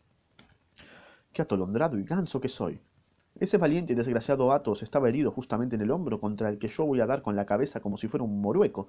Qué 1.33 1.41
atolondrado 1.41 1.97
y 1.97 2.03
ganso 2.03 2.39
que 2.39 2.49
soy. 2.49 2.79
Ese 3.39 3.57
valiente 3.57 3.93
y 3.93 3.95
desgraciado 3.95 4.51
Athos 4.51 4.83
estaba 4.83 5.09
herido 5.09 5.31
justamente 5.31 5.75
en 5.75 5.81
el 5.81 5.91
hombro 5.91 6.19
contra 6.19 6.49
el 6.49 6.57
que 6.57 6.67
yo 6.67 6.85
voy 6.85 7.01
a 7.01 7.05
dar 7.05 7.21
con 7.21 7.35
la 7.35 7.45
cabeza 7.45 7.79
como 7.79 7.97
si 7.97 8.07
fuera 8.07 8.23
un 8.23 8.41
morueco. 8.41 8.87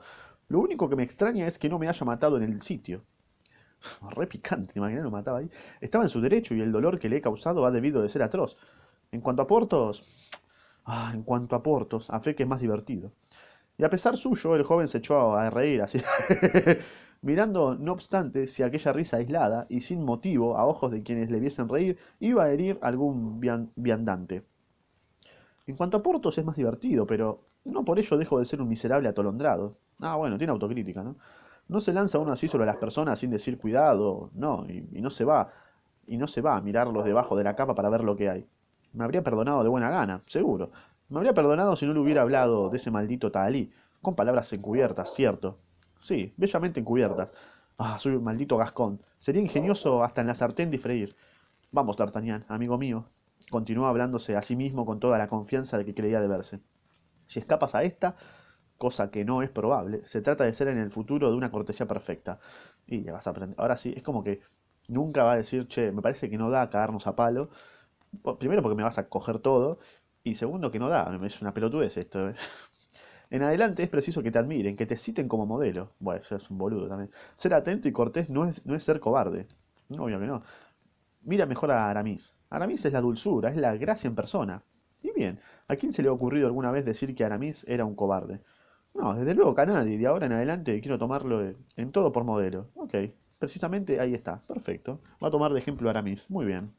Lo 0.48 0.60
único 0.60 0.88
que 0.88 0.96
me 0.96 1.02
extraña 1.02 1.46
es 1.46 1.58
que 1.58 1.68
no 1.68 1.78
me 1.78 1.88
haya 1.88 2.04
matado 2.06 2.36
en 2.38 2.44
el 2.44 2.62
sitio. 2.62 3.02
Re 4.10 4.26
picante, 4.26 4.74
imagínate, 4.76 5.04
lo 5.04 5.10
mataba 5.10 5.38
ahí. 5.38 5.50
Estaba 5.80 6.04
en 6.04 6.10
su 6.10 6.20
derecho 6.20 6.54
y 6.54 6.60
el 6.60 6.72
dolor 6.72 6.98
que 6.98 7.08
le 7.08 7.18
he 7.18 7.20
causado 7.20 7.66
ha 7.66 7.70
debido 7.70 8.02
de 8.02 8.08
ser 8.08 8.22
atroz. 8.22 8.56
En 9.12 9.20
cuanto 9.20 9.42
a 9.42 9.46
Portos, 9.46 10.04
Ah, 10.90 11.12
en 11.14 11.22
cuanto 11.22 11.54
a 11.54 11.62
Portos, 11.62 12.08
a 12.08 12.18
fe 12.20 12.34
que 12.34 12.44
es 12.44 12.48
más 12.48 12.60
divertido. 12.60 13.12
Y 13.76 13.84
a 13.84 13.90
pesar 13.90 14.16
suyo, 14.16 14.56
el 14.56 14.64
joven 14.64 14.88
se 14.88 14.98
echó 14.98 15.36
a 15.36 15.50
reír 15.50 15.82
así, 15.82 16.00
mirando, 17.22 17.74
no 17.74 17.92
obstante, 17.92 18.46
si 18.46 18.62
aquella 18.62 18.92
risa 18.92 19.16
aislada 19.18 19.66
y 19.68 19.80
sin 19.80 20.04
motivo, 20.04 20.56
a 20.56 20.66
ojos 20.66 20.90
de 20.90 21.02
quienes 21.02 21.30
le 21.30 21.40
viesen 21.40 21.68
reír, 21.68 21.98
iba 22.20 22.44
a 22.44 22.50
herir 22.50 22.78
algún 22.82 23.40
viandante. 23.76 24.44
En 25.66 25.76
cuanto 25.76 25.98
a 25.98 26.02
Portos 26.02 26.38
es 26.38 26.44
más 26.44 26.56
divertido, 26.56 27.06
pero 27.06 27.44
no 27.64 27.84
por 27.84 27.98
ello 27.98 28.16
dejo 28.16 28.38
de 28.38 28.44
ser 28.44 28.62
un 28.62 28.68
miserable 28.68 29.08
atolondrado. 29.08 29.76
Ah, 30.00 30.16
bueno, 30.16 30.38
tiene 30.38 30.52
autocrítica, 30.52 31.02
¿no? 31.02 31.16
No 31.68 31.80
se 31.80 31.92
lanza 31.92 32.18
uno 32.18 32.32
así 32.32 32.48
sobre 32.48 32.64
las 32.66 32.76
personas 32.76 33.18
sin 33.18 33.30
decir 33.30 33.58
cuidado, 33.58 34.30
no, 34.34 34.64
y, 34.68 34.88
y 34.92 35.02
no 35.02 35.10
se 35.10 35.24
va, 35.24 35.52
y 36.06 36.16
no 36.16 36.26
se 36.26 36.40
va 36.40 36.56
a 36.56 36.62
mirarlos 36.62 37.04
debajo 37.04 37.36
de 37.36 37.44
la 37.44 37.54
capa 37.54 37.74
para 37.74 37.90
ver 37.90 38.02
lo 38.02 38.16
que 38.16 38.30
hay. 38.30 38.46
Me 38.94 39.04
habría 39.04 39.22
perdonado 39.22 39.62
de 39.62 39.68
buena 39.68 39.90
gana, 39.90 40.22
seguro. 40.26 40.70
Me 41.10 41.18
habría 41.18 41.34
perdonado 41.34 41.76
si 41.76 41.86
no 41.86 41.92
le 41.92 42.00
hubiera 42.00 42.22
hablado 42.22 42.70
de 42.70 42.78
ese 42.78 42.90
maldito 42.90 43.30
Tahalí, 43.30 43.70
con 44.00 44.14
palabras 44.14 44.52
encubiertas, 44.52 45.12
cierto. 45.14 45.58
Sí, 46.00 46.32
bellamente 46.36 46.80
encubiertas. 46.80 47.32
Ah, 47.76 47.98
soy 47.98 48.14
un 48.16 48.24
maldito 48.24 48.56
gascón. 48.56 49.00
Sería 49.18 49.42
ingenioso 49.42 50.02
hasta 50.04 50.20
en 50.20 50.26
la 50.28 50.34
sartén 50.34 50.70
de 50.70 50.78
freír. 50.78 51.16
Vamos, 51.72 51.96
D'Artagnan, 51.96 52.44
amigo 52.48 52.78
mío. 52.78 53.06
Continuó 53.50 53.86
hablándose 53.86 54.36
a 54.36 54.42
sí 54.42 54.56
mismo 54.56 54.86
con 54.86 55.00
toda 55.00 55.18
la 55.18 55.28
confianza 55.28 55.78
de 55.78 55.84
que 55.84 55.94
creía 55.94 56.20
deberse. 56.20 56.60
Si 57.26 57.40
escapas 57.40 57.74
a 57.74 57.84
esta, 57.84 58.16
cosa 58.78 59.10
que 59.10 59.24
no 59.24 59.42
es 59.42 59.50
probable, 59.50 60.04
se 60.06 60.22
trata 60.22 60.44
de 60.44 60.54
ser 60.54 60.68
en 60.68 60.78
el 60.78 60.90
futuro 60.92 61.30
de 61.30 61.36
una 61.36 61.50
cortesía 61.52 61.86
perfecta. 61.86 62.40
Y 62.86 63.02
ya 63.04 63.12
vas 63.14 63.26
a 63.26 63.30
aprender. 63.30 63.56
Ahora 63.60 63.76
sí, 63.76 63.94
es 63.96 64.02
como 64.02 64.24
que 64.24 64.42
nunca 64.88 65.24
va 65.24 65.32
a 65.34 65.36
decir, 65.36 65.68
che, 65.68 65.92
me 65.92 66.02
parece 66.02 66.30
que 66.30 66.38
no 66.38 66.50
da 66.50 66.62
a 66.62 66.70
cagarnos 66.70 67.06
a 67.06 67.16
palo 67.16 67.50
primero 68.38 68.62
porque 68.62 68.76
me 68.76 68.82
vas 68.82 68.98
a 68.98 69.08
coger 69.08 69.38
todo, 69.40 69.78
y 70.24 70.34
segundo 70.34 70.70
que 70.70 70.78
no 70.78 70.88
da, 70.88 71.18
es 71.24 71.40
una 71.42 71.54
pelotudez 71.54 71.96
esto. 71.96 72.28
¿eh? 72.30 72.34
En 73.30 73.42
adelante 73.42 73.82
es 73.82 73.88
preciso 73.88 74.22
que 74.22 74.30
te 74.30 74.38
admiren, 74.38 74.76
que 74.76 74.86
te 74.86 74.96
citen 74.96 75.28
como 75.28 75.46
modelo. 75.46 75.92
Bueno, 76.00 76.20
eso 76.20 76.36
es 76.36 76.50
un 76.50 76.58
boludo 76.58 76.88
también. 76.88 77.10
Ser 77.34 77.54
atento 77.54 77.88
y 77.88 77.92
cortés 77.92 78.30
no 78.30 78.46
es, 78.46 78.64
no 78.64 78.74
es 78.74 78.84
ser 78.84 79.00
cobarde. 79.00 79.46
No, 79.88 80.04
obvio 80.04 80.18
que 80.18 80.26
no. 80.26 80.42
Mira 81.22 81.46
mejor 81.46 81.70
a 81.70 81.90
Aramis. 81.90 82.34
Aramis 82.50 82.84
es 82.84 82.92
la 82.92 83.00
dulzura, 83.00 83.50
es 83.50 83.56
la 83.56 83.76
gracia 83.76 84.08
en 84.08 84.14
persona. 84.14 84.62
Y 85.02 85.12
bien, 85.12 85.38
¿a 85.68 85.76
quién 85.76 85.92
se 85.92 86.02
le 86.02 86.08
ha 86.08 86.12
ocurrido 86.12 86.46
alguna 86.46 86.70
vez 86.70 86.84
decir 86.84 87.14
que 87.14 87.24
Aramis 87.24 87.64
era 87.68 87.84
un 87.84 87.94
cobarde? 87.94 88.40
No, 88.94 89.14
desde 89.14 89.34
luego 89.34 89.54
que 89.54 89.60
a 89.62 89.66
nadie. 89.66 89.98
De 89.98 90.06
ahora 90.06 90.26
en 90.26 90.32
adelante 90.32 90.80
quiero 90.80 90.98
tomarlo 90.98 91.54
en 91.76 91.92
todo 91.92 92.12
por 92.12 92.24
modelo. 92.24 92.70
Ok, 92.74 92.94
precisamente 93.38 94.00
ahí 94.00 94.14
está. 94.14 94.40
Perfecto. 94.48 95.00
Va 95.22 95.28
a 95.28 95.30
tomar 95.30 95.52
de 95.52 95.58
ejemplo 95.58 95.90
Aramis. 95.90 96.28
Muy 96.30 96.46
bien. 96.46 96.72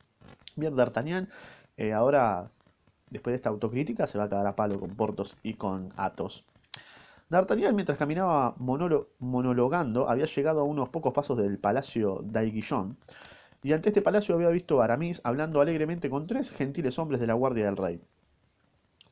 Bien, 0.56 0.76
D'Artagnan, 0.76 1.30
eh, 1.78 1.94
ahora, 1.94 2.52
después 3.10 3.34
de 3.34 3.38
esta 3.38 3.50
autocrítica, 3.50 4.08
se 4.08 4.18
va 4.18 4.26
a 4.26 4.30
quedar 4.30 4.48
a 4.48 4.56
palo 4.56 4.80
con 4.80 4.90
Portos 4.92 5.36
y 5.44 5.56
con 5.56 5.94
Athos. 5.96 6.46
D'Artagnan, 7.30 7.76
mientras 7.76 7.98
caminaba 7.98 8.56
monolo- 8.58 9.10
monologando, 9.20 10.10
había 10.10 10.26
llegado 10.26 10.62
a 10.62 10.64
unos 10.64 10.90
pocos 10.90 11.14
pasos 11.14 11.38
del 11.38 11.60
palacio 11.60 12.22
d'Aiguillon, 12.24 12.98
y 13.62 13.74
ante 13.74 13.90
este 13.90 14.02
palacio 14.02 14.36
había 14.36 14.50
visto 14.50 14.82
a 14.82 14.86
Aramis 14.86 15.22
hablando 15.24 15.62
alegremente 15.62 16.10
con 16.10 16.28
tres 16.28 16.50
gentiles 16.50 16.98
hombres 16.98 17.20
de 17.20 17.28
la 17.28 17.34
guardia 17.34 17.66
del 17.66 17.78
rey. 17.78 18.02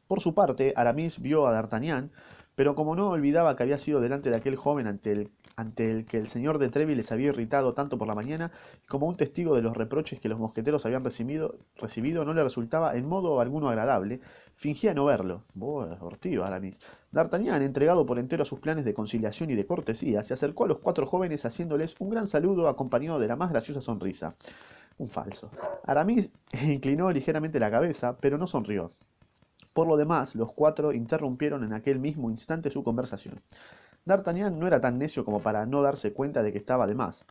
Por 0.07 0.21
su 0.21 0.33
parte, 0.33 0.73
Aramis 0.75 1.19
vio 1.19 1.45
a 1.47 1.51
D'Artagnan, 1.51 2.11
pero 2.55 2.73
como 2.73 2.95
no 2.95 3.09
olvidaba 3.09 3.55
que 3.55 3.63
había 3.63 3.77
sido 3.77 3.99
delante 3.99 4.29
de 4.29 4.37
aquel 4.37 4.55
joven 4.55 4.87
ante 4.87 5.11
el, 5.11 5.29
ante 5.57 5.89
el 5.89 6.05
que 6.05 6.17
el 6.17 6.27
señor 6.27 6.59
de 6.59 6.69
Treville 6.69 6.97
les 6.97 7.11
había 7.11 7.29
irritado 7.29 7.73
tanto 7.73 7.97
por 7.97 8.07
la 8.07 8.13
mañana, 8.13 8.51
y 8.83 8.85
como 8.85 9.07
un 9.07 9.17
testigo 9.17 9.55
de 9.55 9.63
los 9.63 9.75
reproches 9.75 10.19
que 10.19 10.29
los 10.29 10.37
mosqueteros 10.37 10.85
habían 10.85 11.03
recibido, 11.03 11.55
no 12.25 12.33
le 12.35 12.43
resultaba 12.43 12.95
en 12.95 13.07
modo 13.07 13.41
alguno 13.41 13.67
agradable, 13.67 14.21
fingía 14.55 14.93
no 14.93 15.05
verlo. 15.05 15.43
Buah, 15.55 15.97
hortiva, 15.99 16.45
Aramis. 16.45 16.77
D'Artagnan, 17.11 17.63
entregado 17.63 18.05
por 18.05 18.19
entero 18.19 18.43
a 18.43 18.45
sus 18.45 18.59
planes 18.59 18.85
de 18.85 18.93
conciliación 18.93 19.49
y 19.49 19.55
de 19.55 19.65
cortesía, 19.65 20.23
se 20.23 20.35
acercó 20.35 20.65
a 20.65 20.67
los 20.67 20.77
cuatro 20.77 21.07
jóvenes 21.07 21.43
haciéndoles 21.43 21.95
un 21.97 22.11
gran 22.11 22.27
saludo 22.27 22.67
acompañado 22.67 23.17
de 23.17 23.27
la 23.27 23.35
más 23.35 23.49
graciosa 23.49 23.81
sonrisa. 23.81 24.35
Un 24.99 25.09
falso. 25.09 25.49
Aramis 25.85 26.29
inclinó 26.67 27.11
ligeramente 27.11 27.59
la 27.59 27.71
cabeza, 27.71 28.15
pero 28.17 28.37
no 28.37 28.45
sonrió. 28.45 28.91
Por 29.73 29.87
lo 29.87 29.97
demás, 29.97 30.35
los 30.35 30.53
cuatro 30.53 30.93
interrumpieron 30.93 31.63
en 31.63 31.73
aquel 31.73 31.99
mismo 31.99 32.29
instante 32.29 32.69
su 32.69 32.83
conversación. 32.83 33.41
D'Artagnan 34.07 34.57
no 34.57 34.67
era 34.67 34.79
tan 34.79 34.97
necio 34.97 35.25
como 35.25 35.41
para 35.41 35.65
no 35.65 35.81
darse 35.81 36.13
cuenta 36.13 36.41
de 36.41 36.53
que 36.53 36.57
estaba 36.57 36.87
de 36.87 36.95
más, 36.95 37.25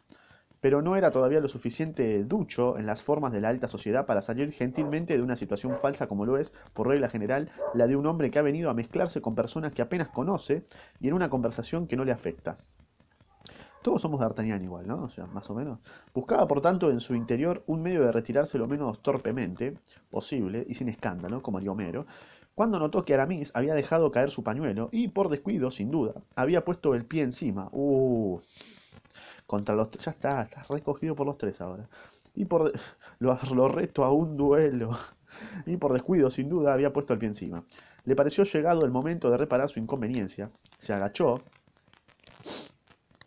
pero 0.61 0.83
no 0.83 0.95
era 0.95 1.11
todavía 1.11 1.41
lo 1.41 1.49
suficiente 1.49 2.23
ducho 2.23 2.77
en 2.77 2.85
las 2.85 3.03
formas 3.03 3.33
de 3.33 3.41
la 3.41 3.49
alta 3.49 3.67
sociedad 3.67 4.05
para 4.05 4.21
salir 4.21 4.53
gentilmente 4.53 5.17
de 5.17 5.23
una 5.23 5.37
situación 5.37 5.79
falsa 5.79 6.07
como 6.07 6.27
lo 6.27 6.37
es, 6.37 6.53
por 6.75 6.89
regla 6.89 7.09
general, 7.09 7.51
la 7.73 7.87
de 7.87 7.97
un 7.97 8.05
hombre 8.05 8.31
que 8.31 8.39
ha 8.39 8.43
venido 8.43 8.69
a 8.69 8.75
mezclarse 8.75 9.23
con 9.23 9.35
personas 9.35 9.73
que 9.73 9.81
apenas 9.81 10.09
conoce 10.11 10.65
y 11.01 11.09
en 11.09 11.15
una 11.15 11.31
conversación 11.31 11.87
que 11.87 11.97
no 11.97 12.05
le 12.05 12.13
afecta. 12.13 12.59
Todos 13.83 14.03
somos 14.03 14.21
D'Artagnan 14.21 14.63
igual, 14.63 14.87
¿no? 14.87 15.05
O 15.05 15.09
sea, 15.09 15.27
más 15.27 15.49
o 15.49 15.55
menos. 15.55 15.79
Buscaba, 16.13 16.47
por 16.47 16.61
tanto, 16.61 16.91
en 16.91 17.01
su 17.01 17.15
interior 17.15 17.63
un 17.69 17.81
medio 17.81 18.03
de 18.03 18.13
retirarse 18.13 18.59
lo 18.59 18.67
menos 18.67 19.01
torpemente 19.01 19.79
posible 20.11 20.67
y 20.69 20.75
sin 20.75 20.89
escándalo, 20.89 21.41
como 21.41 21.59
Homero, 21.59 22.05
cuando 22.57 22.79
notó 22.79 23.05
que 23.05 23.13
Aramis 23.13 23.53
había 23.55 23.75
dejado 23.75 24.11
caer 24.11 24.31
su 24.31 24.43
pañuelo 24.43 24.89
y, 24.91 25.09
por 25.09 25.29
descuido, 25.29 25.71
sin 25.71 25.91
duda, 25.91 26.15
había 26.37 26.65
puesto 26.65 26.95
el 26.95 27.05
pie 27.05 27.23
encima. 27.23 27.69
Uh, 27.71 28.41
contra 29.47 29.75
los... 29.75 29.91
Ya 29.91 30.13
está, 30.13 30.41
está 30.41 30.63
recogido 30.63 31.15
por 31.15 31.27
los 31.27 31.37
tres 31.37 31.61
ahora. 31.61 31.87
Y 32.35 32.47
por... 32.47 32.73
Lo, 33.19 33.39
lo 33.55 33.69
reto 33.69 34.05
a 34.05 34.11
un 34.11 34.37
duelo. 34.37 34.93
Y 35.67 35.77
por 35.77 35.93
descuido, 35.93 36.31
sin 36.31 36.49
duda, 36.49 36.73
había 36.73 36.95
puesto 36.95 37.13
el 37.13 37.19
pie 37.19 37.29
encima. 37.29 37.63
Le 38.07 38.17
pareció 38.17 38.45
llegado 38.45 38.87
el 38.87 38.91
momento 38.91 39.31
de 39.31 39.37
reparar 39.37 39.69
su 39.69 39.79
inconveniencia. 39.79 40.51
Se 40.79 40.95
agachó, 40.95 41.43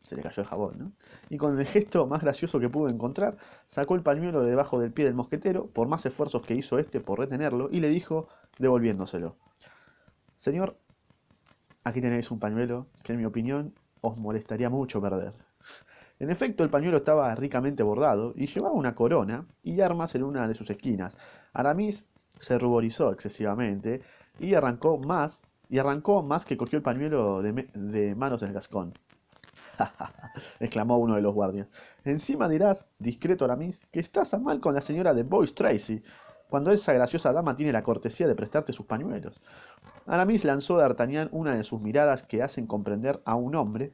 se 0.10 0.16
le 0.16 0.24
cayó 0.24 0.42
el 0.42 0.48
jabón, 0.48 0.76
¿no? 0.80 0.92
Y 1.30 1.38
con 1.38 1.60
el 1.60 1.66
gesto 1.68 2.08
más 2.08 2.24
gracioso 2.24 2.60
que 2.60 2.68
pudo 2.68 2.90
encontrar, 2.90 3.38
sacó 3.68 3.94
el 3.94 4.02
pañuelo 4.02 4.42
de 4.42 4.50
debajo 4.50 4.80
del 4.80 4.92
pie 4.92 5.06
del 5.06 5.14
mosquetero, 5.14 5.68
por 5.68 5.88
más 5.88 6.04
esfuerzos 6.04 6.42
que 6.42 6.56
hizo 6.56 6.80
éste 6.80 7.00
por 7.00 7.20
retenerlo, 7.20 7.70
y 7.72 7.80
le 7.80 7.90
dijo, 7.90 8.28
devolviéndoselo, 8.58 9.36
Señor, 10.36 10.78
aquí 11.84 12.02
tenéis 12.02 12.32
un 12.32 12.40
pañuelo 12.40 12.88
que 13.04 13.14
en 13.14 13.20
mi 13.20 13.26
opinión 13.26 13.76
os 14.02 14.18
molestaría 14.18 14.72
mucho 14.72 15.00
perder. 15.00 15.34
En 16.18 16.32
efecto, 16.32 16.64
el 16.64 16.72
pañuelo 16.72 16.98
estaba 16.98 17.36
ricamente 17.36 17.84
bordado 17.84 18.34
y 18.36 18.48
llevaba 18.48 18.74
una 18.74 18.96
corona 18.96 19.46
y 19.62 19.80
armas 19.82 20.16
en 20.16 20.24
una 20.24 20.48
de 20.48 20.56
sus 20.56 20.72
esquinas. 20.72 21.16
Aramis 21.54 22.06
se 22.40 22.58
ruborizó 22.58 23.12
excesivamente 23.12 24.02
y 24.40 24.56
arrancó 24.56 24.98
más, 24.98 25.44
y 25.70 25.78
arrancó 25.78 26.24
más 26.24 26.46
que 26.46 26.58
cogió 26.58 26.78
el 26.78 26.84
pañuelo 26.84 27.44
de, 27.44 27.70
de 27.76 28.16
manos 28.16 28.42
del 28.42 28.54
gascón. 28.54 28.94
exclamó 30.60 30.98
uno 30.98 31.16
de 31.16 31.22
los 31.22 31.34
guardias. 31.34 31.68
Encima 32.04 32.48
dirás, 32.48 32.86
discreto 33.00 33.46
Aramis, 33.46 33.82
que 33.92 34.00
estás 34.00 34.34
a 34.34 34.40
mal 34.40 34.60
con 34.60 34.74
la 34.74 34.82
señora 34.82 35.14
de 35.14 35.24
Boyce 35.24 35.54
Tracy, 35.54 36.04
cuando 36.50 36.72
esa 36.72 36.94
graciosa 36.94 37.32
dama 37.32 37.56
tiene 37.56 37.72
la 37.72 37.84
cortesía 37.84 38.28
de 38.28 38.36
prestarte 38.36 38.74
sus 38.74 38.86
pañuelos. 38.86 39.42
Aramis 40.08 40.46
lanzó 40.46 40.78
a 40.78 40.82
D'Artagnan 40.82 41.30
una 41.32 41.56
de 41.56 41.64
sus 41.64 41.80
miradas 41.80 42.24
que 42.24 42.42
hacen 42.42 42.66
comprender 42.66 43.22
a 43.26 43.36
un 43.36 43.56
hombre, 43.56 43.94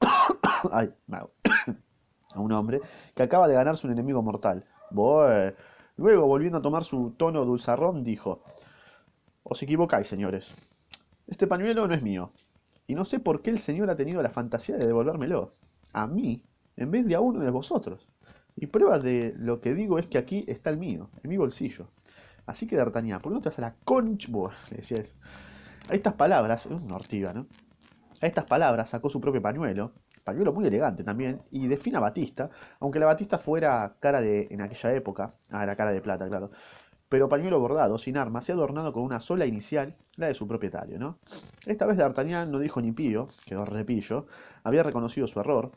ay, 0.70 0.94
a 2.34 2.40
un 2.40 2.52
hombre 2.52 2.80
que 3.14 3.22
acaba 3.22 3.48
de 3.48 3.54
ganarse 3.54 3.86
un 3.86 3.92
enemigo 3.92 4.22
mortal. 4.22 4.64
Luego, 5.96 6.26
volviendo 6.26 6.58
a 6.58 6.62
tomar 6.62 6.84
su 6.84 7.12
tono 7.16 7.44
dulzarrón, 7.44 8.04
dijo: 8.04 8.42
Os 9.42 9.62
equivocáis, 9.62 10.06
señores. 10.06 10.54
Este 11.26 11.46
pañuelo 11.46 11.88
no 11.88 11.94
es 11.94 12.02
mío. 12.02 12.30
Y 12.86 12.94
no 12.94 13.04
sé 13.04 13.18
por 13.18 13.42
qué 13.42 13.50
el 13.50 13.58
señor 13.58 13.90
ha 13.90 13.96
tenido 13.96 14.22
la 14.22 14.30
fantasía 14.30 14.76
de 14.76 14.86
devolvérmelo. 14.86 15.54
A 15.92 16.06
mí, 16.06 16.42
en 16.76 16.90
vez 16.90 17.06
de 17.06 17.14
a 17.14 17.20
uno 17.20 17.40
de 17.40 17.50
vosotros. 17.50 18.06
Y 18.54 18.66
prueba 18.66 18.98
de 18.98 19.34
lo 19.36 19.60
que 19.60 19.74
digo 19.74 19.98
es 19.98 20.06
que 20.06 20.18
aquí 20.18 20.44
está 20.46 20.70
el 20.70 20.78
mío, 20.78 21.10
en 21.22 21.30
mi 21.30 21.36
bolsillo. 21.36 21.88
Así 22.46 22.66
que 22.66 22.76
D'Artagnan, 22.76 23.20
¿por 23.20 23.32
qué 23.32 23.34
no 23.34 23.42
te 23.42 23.48
vas 23.48 23.58
a 23.58 23.62
la 23.62 23.74
concha? 23.84 24.28
Le 24.70 24.76
decía 24.76 24.98
eso. 24.98 25.14
A 25.88 25.94
estas 25.94 26.14
palabras, 26.14 26.64
es 26.64 26.72
una 26.72 26.96
ortiga, 26.96 27.32
¿no? 27.32 27.46
A 28.20 28.26
estas 28.26 28.44
palabras 28.44 28.90
sacó 28.90 29.10
su 29.10 29.20
propio 29.20 29.42
pañuelo, 29.42 29.92
pañuelo 30.24 30.52
muy 30.52 30.66
elegante 30.66 31.04
también, 31.04 31.42
y 31.50 31.66
de 31.66 31.76
fina 31.76 32.00
batista, 32.00 32.50
aunque 32.80 32.98
la 32.98 33.06
batista 33.06 33.38
fuera 33.38 33.96
cara 34.00 34.20
de, 34.20 34.48
en 34.50 34.62
aquella 34.62 34.94
época, 34.94 35.34
ah, 35.50 35.62
era 35.62 35.76
cara 35.76 35.92
de 35.92 36.00
plata, 36.00 36.26
claro, 36.28 36.50
pero 37.08 37.28
pañuelo 37.28 37.60
bordado, 37.60 37.98
sin 37.98 38.16
armas 38.16 38.48
y 38.48 38.52
adornado 38.52 38.92
con 38.92 39.02
una 39.02 39.20
sola 39.20 39.46
inicial, 39.46 39.94
la 40.16 40.26
de 40.26 40.34
su 40.34 40.46
propietario, 40.48 40.98
¿no? 40.98 41.18
Esta 41.64 41.86
vez 41.86 41.96
D'Artagnan 41.96 42.50
no 42.50 42.58
dijo 42.58 42.80
ni 42.80 42.92
pío, 42.92 43.28
quedó 43.44 43.64
repillo, 43.64 44.26
había 44.64 44.82
reconocido 44.82 45.26
su 45.26 45.38
error, 45.40 45.70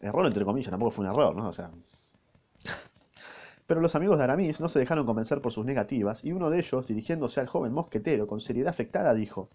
error 0.00 0.26
entre 0.26 0.44
comillas, 0.44 0.70
tampoco 0.70 0.90
fue 0.90 1.04
un 1.06 1.12
error, 1.12 1.34
¿no? 1.34 1.48
O 1.48 1.52
sea, 1.52 1.70
pero 3.66 3.80
los 3.80 3.94
amigos 3.94 4.18
de 4.18 4.24
Aramis 4.24 4.60
no 4.60 4.68
se 4.68 4.80
dejaron 4.80 5.06
convencer 5.06 5.40
por 5.40 5.52
sus 5.52 5.64
negativas, 5.64 6.24
y 6.24 6.32
uno 6.32 6.50
de 6.50 6.58
ellos, 6.58 6.86
dirigiéndose 6.86 7.40
al 7.40 7.46
joven 7.46 7.72
mosquetero 7.72 8.26
con 8.26 8.40
seriedad 8.40 8.70
afectada, 8.70 9.14
dijo, 9.14 9.48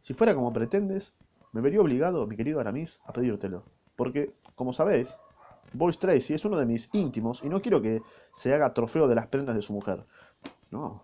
si 0.00 0.14
fuera 0.14 0.34
como 0.34 0.52
pretendes, 0.52 1.14
me 1.52 1.60
vería 1.60 1.80
obligado, 1.80 2.26
mi 2.26 2.36
querido 2.36 2.58
Aramis, 2.58 2.98
a 3.06 3.12
pedírtelo. 3.12 3.62
Porque, 3.94 4.34
como 4.56 4.72
sabéis, 4.72 5.16
Boyce 5.74 5.98
Tracy 5.98 6.34
es 6.34 6.44
uno 6.44 6.56
de 6.56 6.66
mis 6.66 6.88
íntimos 6.92 7.42
y 7.42 7.48
no 7.48 7.60
quiero 7.60 7.82
que 7.82 8.00
se 8.32 8.54
haga 8.54 8.72
trofeo 8.72 9.06
de 9.08 9.14
las 9.14 9.26
prendas 9.26 9.56
de 9.56 9.62
su 9.62 9.72
mujer. 9.72 10.04
No. 10.70 11.02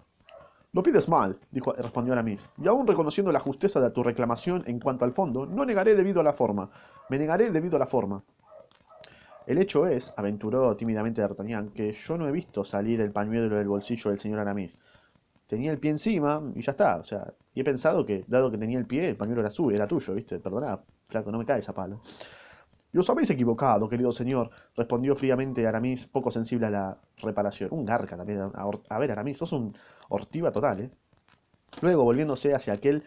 Lo 0.73 0.83
pides 0.85 1.09
mal, 1.09 1.37
dijo, 1.51 1.73
respondió 1.73 2.13
Aramis, 2.13 2.49
y 2.57 2.69
aún 2.69 2.87
reconociendo 2.87 3.33
la 3.33 3.41
justeza 3.41 3.81
de 3.81 3.91
tu 3.91 4.05
reclamación 4.05 4.63
en 4.67 4.79
cuanto 4.79 5.05
al 5.05 5.13
fondo, 5.13 5.45
no 5.45 5.65
negaré 5.65 5.97
debido 5.97 6.21
a 6.21 6.25
la 6.25 6.33
forma. 6.33 6.71
Me 7.09 7.19
negaré 7.19 7.51
debido 7.51 7.77
a 7.77 7.81
la 7.81 7.87
forma. 7.87 8.23
El 9.47 9.59
hecho 9.59 9.89
es, 9.89 10.13
aventuró 10.17 10.77
tímidamente 10.77 11.21
D'Artagnan, 11.21 11.71
que 11.71 11.91
yo 11.91 12.17
no 12.17 12.29
he 12.29 12.31
visto 12.31 12.63
salir 12.63 13.01
el 13.01 13.11
pañuelo 13.11 13.57
del 13.57 13.67
bolsillo 13.67 14.11
del 14.11 14.21
señor 14.21 14.39
Aramis. 14.39 14.79
Tenía 15.49 15.73
el 15.73 15.81
pie 15.81 15.91
encima 15.91 16.41
y 16.55 16.63
ya 16.63 16.71
está. 16.71 16.99
O 16.99 17.05
sea, 17.05 17.35
y 17.53 17.61
he 17.61 17.65
pensado 17.65 18.07
que, 18.07 18.25
dado 18.29 18.53
que 18.53 18.59
tenía 18.59 18.79
el 18.79 18.87
pie, 18.87 19.09
el 19.09 19.17
pañuelo 19.17 19.41
era 19.41 19.51
suyo, 19.51 19.75
era 19.75 19.89
tuyo, 19.89 20.15
¿viste? 20.15 20.39
Perdoná, 20.39 20.79
flaco, 21.09 21.33
no 21.33 21.39
me 21.39 21.45
caes 21.45 21.69
a 21.69 21.73
palo. 21.73 22.01
Y 22.93 22.99
os 22.99 23.09
habéis 23.09 23.31
equivocado, 23.31 23.89
querido 23.89 24.11
señor, 24.11 24.51
respondió 24.77 25.15
fríamente 25.15 25.67
Aramis, 25.67 26.07
poco 26.07 26.31
sensible 26.31 26.67
a 26.67 26.71
la 26.71 26.99
reparación. 27.19 27.71
Un 27.73 27.85
garca 27.85 28.17
también. 28.17 28.51
A, 28.55 28.99
ver, 28.99 29.13
Aramis, 29.13 29.39
sos 29.39 29.53
un 29.53 29.77
hortiva 30.09 30.51
total, 30.51 30.81
¿eh? 30.81 30.91
Luego, 31.83 32.03
volviéndose 32.03 32.53
hacia 32.53 32.73
aquel, 32.73 33.05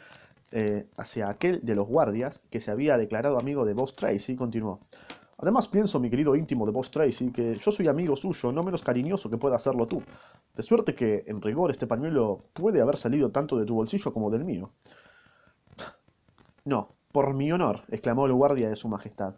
eh, 0.52 0.88
hacia 0.96 1.30
aquel 1.30 1.60
de 1.64 1.76
los 1.76 1.88
guardias, 1.88 2.40
que 2.50 2.62
se 2.62 2.72
había 2.72 2.98
declarado 2.98 3.38
amigo 3.38 3.66
de 3.66 3.74
Boss 3.74 3.96
Tracy, 3.96 4.38
continuó. 4.38 4.80
Además 5.38 5.68
pienso, 5.68 6.00
mi 6.00 6.10
querido 6.10 6.38
íntimo 6.38 6.66
de 6.66 6.72
Boss 6.72 6.90
Tracy, 6.90 7.32
que 7.32 7.56
yo 7.56 7.72
soy 7.72 7.90
amigo 7.90 8.16
suyo, 8.16 8.54
no 8.54 8.64
menos 8.64 8.82
cariñoso 8.82 9.30
que 9.30 9.38
pueda 9.38 9.58
hacerlo 9.58 9.88
tú. 9.88 10.02
De 10.56 10.64
suerte 10.64 10.96
que, 10.96 11.26
en 11.28 11.42
rigor, 11.42 11.70
este 11.72 11.88
pañuelo 11.88 12.46
puede 12.54 12.80
haber 12.82 12.96
salido 12.96 13.30
tanto 13.32 13.58
de 13.58 13.66
tu 13.66 13.76
bolsillo 13.76 14.14
como 14.14 14.30
del 14.30 14.46
mío. 14.46 14.72
No, 16.64 16.96
por 17.12 17.34
mi 17.34 17.52
honor, 17.52 17.82
exclamó 17.90 18.26
el 18.26 18.34
guardia 18.34 18.70
de 18.70 18.78
su 18.78 18.88
majestad. 18.88 19.36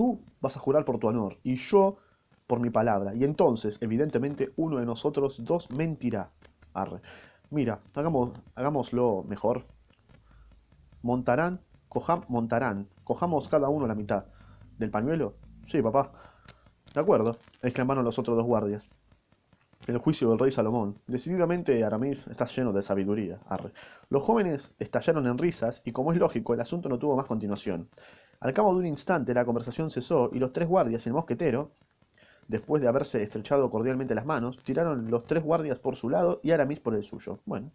Tú 0.00 0.24
vas 0.40 0.56
a 0.56 0.60
jurar 0.60 0.86
por 0.86 0.98
tu 0.98 1.08
honor 1.08 1.36
y 1.42 1.56
yo 1.56 1.98
por 2.46 2.58
mi 2.58 2.70
palabra. 2.70 3.14
Y 3.14 3.22
entonces, 3.22 3.76
evidentemente, 3.82 4.50
uno 4.56 4.78
de 4.78 4.86
nosotros 4.86 5.44
dos 5.44 5.70
mentirá. 5.72 6.30
Arre. 6.72 7.02
Mira, 7.50 7.80
hagamos, 7.94 8.30
hagámoslo 8.54 9.26
mejor. 9.28 9.66
Montarán, 11.02 11.60
cojam, 11.90 12.22
montarán. 12.28 12.88
Cojamos 13.04 13.50
cada 13.50 13.68
uno 13.68 13.86
la 13.86 13.94
mitad. 13.94 14.24
¿Del 14.78 14.90
pañuelo? 14.90 15.34
Sí, 15.66 15.82
papá. 15.82 16.12
De 16.94 17.00
acuerdo, 17.00 17.36
exclamaron 17.60 18.02
los 18.02 18.18
otros 18.18 18.38
dos 18.38 18.46
guardias. 18.46 18.88
El 19.86 19.98
juicio 19.98 20.30
del 20.30 20.38
rey 20.38 20.50
Salomón. 20.50 20.98
Decididamente, 21.08 21.84
Aramis, 21.84 22.26
estás 22.26 22.56
lleno 22.56 22.72
de 22.72 22.80
sabiduría. 22.80 23.38
Arre. 23.50 23.74
Los 24.08 24.22
jóvenes 24.22 24.72
estallaron 24.78 25.26
en 25.26 25.36
risas 25.36 25.82
y, 25.84 25.92
como 25.92 26.10
es 26.14 26.18
lógico, 26.18 26.54
el 26.54 26.60
asunto 26.62 26.88
no 26.88 26.98
tuvo 26.98 27.16
más 27.16 27.26
continuación. 27.26 27.90
Al 28.40 28.54
cabo 28.54 28.72
de 28.72 28.80
un 28.80 28.86
instante 28.86 29.34
la 29.34 29.44
conversación 29.44 29.90
cesó 29.90 30.30
y 30.32 30.38
los 30.38 30.52
tres 30.54 30.66
guardias 30.66 31.04
y 31.04 31.10
el 31.10 31.14
mosquetero, 31.14 31.72
después 32.48 32.80
de 32.80 32.88
haberse 32.88 33.22
estrechado 33.22 33.68
cordialmente 33.68 34.14
las 34.14 34.24
manos, 34.24 34.58
tiraron 34.64 35.10
los 35.10 35.26
tres 35.26 35.44
guardias 35.44 35.78
por 35.78 35.94
su 35.94 36.08
lado 36.08 36.40
y 36.42 36.50
Aramis 36.50 36.80
por 36.80 36.94
el 36.94 37.02
suyo. 37.02 37.40
Bueno. 37.44 37.70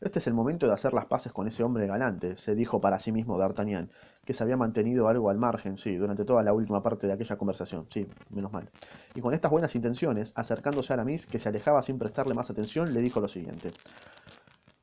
Este 0.00 0.18
es 0.18 0.26
el 0.26 0.34
momento 0.34 0.66
de 0.66 0.74
hacer 0.74 0.92
las 0.92 1.06
paces 1.06 1.32
con 1.32 1.48
ese 1.48 1.64
hombre 1.64 1.86
galante, 1.86 2.36
se 2.36 2.54
dijo 2.54 2.80
para 2.80 2.98
sí 2.98 3.10
mismo 3.10 3.36
D'Artagnan, 3.38 3.90
que 4.24 4.34
se 4.34 4.44
había 4.44 4.56
mantenido 4.56 5.08
algo 5.08 5.30
al 5.30 5.38
margen, 5.38 5.78
sí, 5.78 5.96
durante 5.96 6.24
toda 6.24 6.42
la 6.42 6.52
última 6.52 6.82
parte 6.82 7.06
de 7.06 7.14
aquella 7.14 7.36
conversación, 7.36 7.86
sí, 7.90 8.06
menos 8.30 8.52
mal. 8.52 8.70
Y 9.14 9.20
con 9.20 9.34
estas 9.34 9.50
buenas 9.50 9.74
intenciones, 9.74 10.32
acercándose 10.36 10.92
a 10.92 10.94
Aramis, 10.94 11.26
que 11.26 11.38
se 11.38 11.48
alejaba 11.48 11.82
sin 11.82 11.98
prestarle 11.98 12.34
más 12.34 12.50
atención, 12.50 12.92
le 12.92 13.00
dijo 13.00 13.18
lo 13.20 13.28
siguiente. 13.28 13.72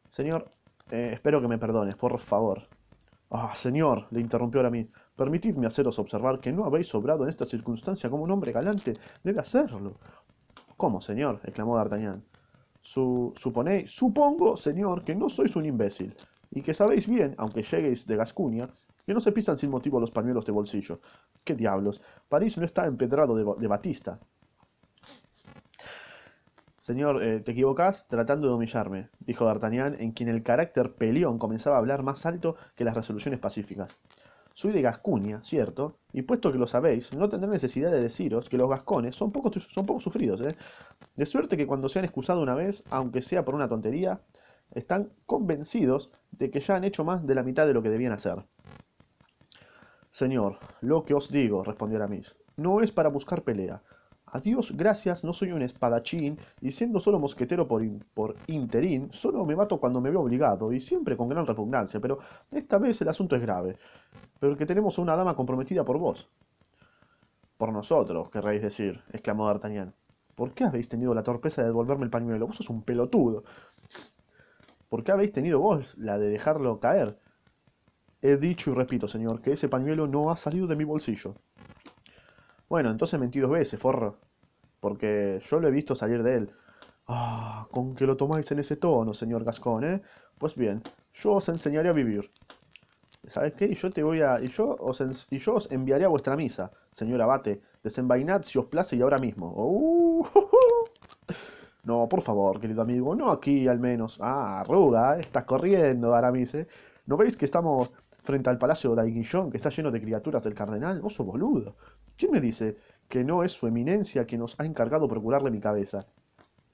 Señor, 0.10 0.50
eh, 0.90 1.12
espero 1.14 1.40
que 1.40 1.48
me 1.48 1.60
perdones, 1.60 1.96
por 1.96 2.20
favor. 2.20 2.64
Ah, 3.34 3.56
señor, 3.56 4.08
le 4.12 4.20
interrumpió 4.20 4.60
Aramis, 4.60 4.88
permitidme 5.16 5.66
haceros 5.66 5.98
observar 6.00 6.40
que 6.42 6.52
no 6.52 6.66
habéis 6.66 6.90
sobrado 6.90 7.24
en 7.24 7.30
esta 7.30 7.46
circunstancia 7.46 8.10
como 8.10 8.24
un 8.24 8.32
hombre 8.32 8.52
galante 8.52 8.98
debe 9.24 9.40
hacerlo. 9.40 9.94
¿Cómo, 10.76 11.00
señor? 11.00 11.40
exclamó 11.44 11.78
D'Artagnan. 11.78 12.24
Su, 12.82 13.34
suponéis, 13.38 13.90
supongo, 13.90 14.58
señor, 14.58 15.04
que 15.06 15.16
no 15.16 15.30
sois 15.30 15.56
un 15.56 15.66
imbécil, 15.66 16.14
y 16.52 16.62
que 16.62 16.74
sabéis 16.74 17.08
bien, 17.08 17.34
aunque 17.38 17.64
lleguéis 17.64 18.06
de 18.06 18.18
Gascuña, 18.18 18.70
que 19.06 19.14
no 19.14 19.22
se 19.22 19.32
pisan 19.32 19.58
sin 19.58 19.70
motivo 19.70 20.00
los 20.00 20.12
pañuelos 20.12 20.46
de 20.46 20.52
bolsillo. 20.52 21.00
¿Qué 21.46 21.56
diablos? 21.56 22.02
París 22.28 22.58
no 22.58 22.66
está 22.66 22.86
empedrado 22.86 23.34
de 23.56 23.68
batista. 23.68 24.20
Señor, 26.82 27.24
eh, 27.24 27.40
te 27.42 27.52
equivocás 27.52 28.08
tratando 28.08 28.48
de 28.48 28.56
humillarme, 28.56 29.10
dijo 29.20 29.46
D'Artagnan, 29.46 29.96
en 30.00 30.14
quien 30.14 30.30
el 30.30 30.42
carácter 30.42 30.94
peleón 30.94 31.38
comenzaba 31.38 31.76
a 31.76 31.80
hablar 31.80 32.02
más 32.02 32.26
alto 32.26 32.56
que 32.76 32.84
las 32.84 32.96
resoluciones 32.96 33.40
pacíficas. 33.40 33.96
Soy 34.54 34.72
de 34.72 34.82
Gascuña, 34.82 35.44
cierto, 35.44 35.98
y 36.12 36.24
puesto 36.24 36.52
que 36.52 36.58
lo 36.58 36.66
sabéis, 36.66 37.14
no 37.14 37.30
tendré 37.30 37.50
necesidad 37.52 37.92
de 37.92 38.02
deciros 38.02 38.50
que 38.50 38.58
los 38.58 38.68
gascones 38.68 39.16
son 39.16 39.32
poco, 39.32 39.52
son 39.60 39.86
poco 39.86 40.02
sufridos, 40.02 40.42
¿eh? 40.42 40.56
De 41.16 41.26
suerte 41.28 41.56
que 41.56 41.68
cuando 41.68 41.88
se 41.88 42.00
han 42.00 42.06
excusado 42.06 42.42
una 42.42 42.56
vez, 42.56 42.84
aunque 42.90 43.22
sea 43.22 43.46
por 43.46 43.54
una 43.54 43.70
tontería, 43.70 44.20
están 44.72 45.12
convencidos 45.28 46.12
de 46.32 46.50
que 46.50 46.62
ya 46.62 46.76
han 46.76 46.84
hecho 46.84 47.04
más 47.04 47.26
de 47.28 47.36
la 47.36 47.44
mitad 47.44 47.68
de 47.68 47.74
lo 47.74 47.84
que 47.84 47.90
debían 47.90 48.14
hacer. 48.14 48.44
Señor, 50.10 50.58
lo 50.82 51.06
que 51.06 51.14
os 51.14 51.32
digo, 51.32 51.64
respondió 51.64 51.98
Aramis, 51.98 52.36
no 52.58 52.82
es 52.82 52.92
para 52.92 53.10
buscar 53.10 53.44
pelea. 53.44 53.82
A 54.34 54.40
Dios 54.40 54.72
gracias, 54.76 55.24
no 55.24 55.34
soy 55.34 55.52
un 55.52 55.62
espadachín, 55.62 56.40
y 56.62 56.72
siendo 56.72 57.00
solo 57.00 57.20
mosquetero 57.20 57.68
por, 57.68 57.84
por 58.14 58.36
interín, 58.48 59.12
solo 59.12 59.46
me 59.46 59.56
mato 59.56 59.80
cuando 59.80 60.02
me 60.02 60.10
veo 60.10 60.22
obligado, 60.22 60.72
y 60.72 60.80
siempre 60.80 61.18
con 61.18 61.30
gran 61.30 61.46
repugnancia, 61.46 62.00
pero 62.00 62.20
esta 62.50 62.78
vez 62.78 63.02
el 63.02 63.10
asunto 63.10 63.36
es 63.36 63.42
grave 63.42 63.78
pero 64.42 64.58
que 64.58 64.66
tenemos 64.66 64.98
a 64.98 65.04
una 65.04 65.16
dama 65.16 65.36
comprometida 65.36 65.86
por 65.86 66.00
vos. 66.00 66.28
Por 67.58 67.72
nosotros, 67.72 68.32
querréis 68.32 68.64
decir, 68.64 69.04
exclamó 69.14 69.46
D'Artagnan. 69.46 69.94
¿Por 70.34 70.56
qué 70.56 70.64
habéis 70.64 70.90
tenido 70.90 71.14
la 71.14 71.22
torpeza 71.22 71.62
de 71.62 71.68
devolverme 71.68 72.06
el 72.06 72.10
pañuelo? 72.10 72.48
Vos 72.48 72.56
sos 72.56 72.72
un 72.72 72.82
pelotudo. 72.82 73.44
¿Por 74.90 75.04
qué 75.04 75.12
habéis 75.12 75.32
tenido 75.32 75.60
vos 75.60 75.96
la 75.96 76.18
de 76.18 76.30
dejarlo 76.30 76.80
caer? 76.80 77.20
He 78.24 78.38
dicho 78.38 78.72
y 78.72 78.74
repito, 78.74 79.08
señor, 79.08 79.44
que 79.44 79.54
ese 79.54 79.70
pañuelo 79.70 80.08
no 80.08 80.32
ha 80.32 80.36
salido 80.38 80.66
de 80.66 80.76
mi 80.76 80.86
bolsillo. 80.86 81.36
Bueno, 82.72 82.90
entonces 82.90 83.20
mentí 83.20 83.42
dos 83.42 83.52
veces, 83.52 83.78
forro. 83.78 84.18
Porque 84.80 85.42
yo 85.46 85.60
lo 85.60 85.68
he 85.68 85.72
visto 85.72 85.94
salir 85.94 86.24
de 86.24 86.36
él. 86.38 86.52
Ah, 87.06 87.68
con 87.70 87.96
que 87.96 88.06
lo 88.06 88.16
tomáis 88.16 88.50
en 88.54 88.60
ese 88.60 88.78
tono, 88.78 89.14
señor 89.14 89.44
Gascón, 89.44 89.84
¿eh? 89.84 90.02
Pues 90.38 90.56
bien, 90.56 90.82
yo 91.14 91.34
os 91.34 91.50
enseñaré 91.50 91.90
a 91.90 91.92
vivir. 91.92 92.32
¿Sabes 93.28 93.56
qué? 93.56 93.66
Y 93.66 93.74
yo 93.76 93.92
te 93.92 94.04
voy 94.04 94.22
a. 94.22 94.40
Y 94.42 94.48
yo 94.48 94.78
os, 94.80 95.02
y 95.30 95.40
yo 95.40 95.56
os 95.56 95.70
enviaré 95.70 96.06
a 96.06 96.08
vuestra 96.08 96.38
misa, 96.38 96.72
señor 96.94 97.22
abate. 97.22 97.62
Desenvainad 97.84 98.44
si 98.44 98.58
os 98.58 98.68
place 98.68 98.96
y 98.96 99.02
ahora 99.02 99.18
mismo. 99.18 99.52
Uh, 99.54 100.26
no, 101.84 102.08
por 102.08 102.22
favor, 102.22 102.62
querido 102.62 102.82
amigo, 102.84 103.14
no 103.16 103.32
aquí 103.32 103.68
al 103.68 103.80
menos. 103.80 104.18
Ah, 104.22 104.62
arruga, 104.62 105.18
¿eh? 105.18 105.20
estás 105.20 105.44
corriendo, 105.44 106.16
Aramis, 106.16 106.54
¿eh? 106.56 106.68
¿No 107.06 107.18
veis 107.18 107.36
que 107.36 107.44
estamos 107.44 107.92
frente 108.24 108.50
al 108.50 108.58
palacio 108.58 108.96
de 108.96 109.02
Aiguillon, 109.02 109.52
que 109.52 109.58
está 109.58 109.70
lleno 109.70 109.92
de 109.92 110.00
criaturas 110.00 110.42
del 110.44 110.54
cardenal? 110.54 111.02
Oso 111.04 111.26
boludo. 111.26 111.76
¿Quién 112.22 112.34
me 112.34 112.40
dice 112.40 112.78
que 113.10 113.24
no 113.24 113.42
es 113.44 113.52
su 113.52 113.66
eminencia 113.66 114.28
quien 114.28 114.42
nos 114.42 114.56
ha 114.60 114.64
encargado 114.64 115.08
procurarle 115.08 115.50
mi 115.50 115.60
cabeza? 115.60 116.06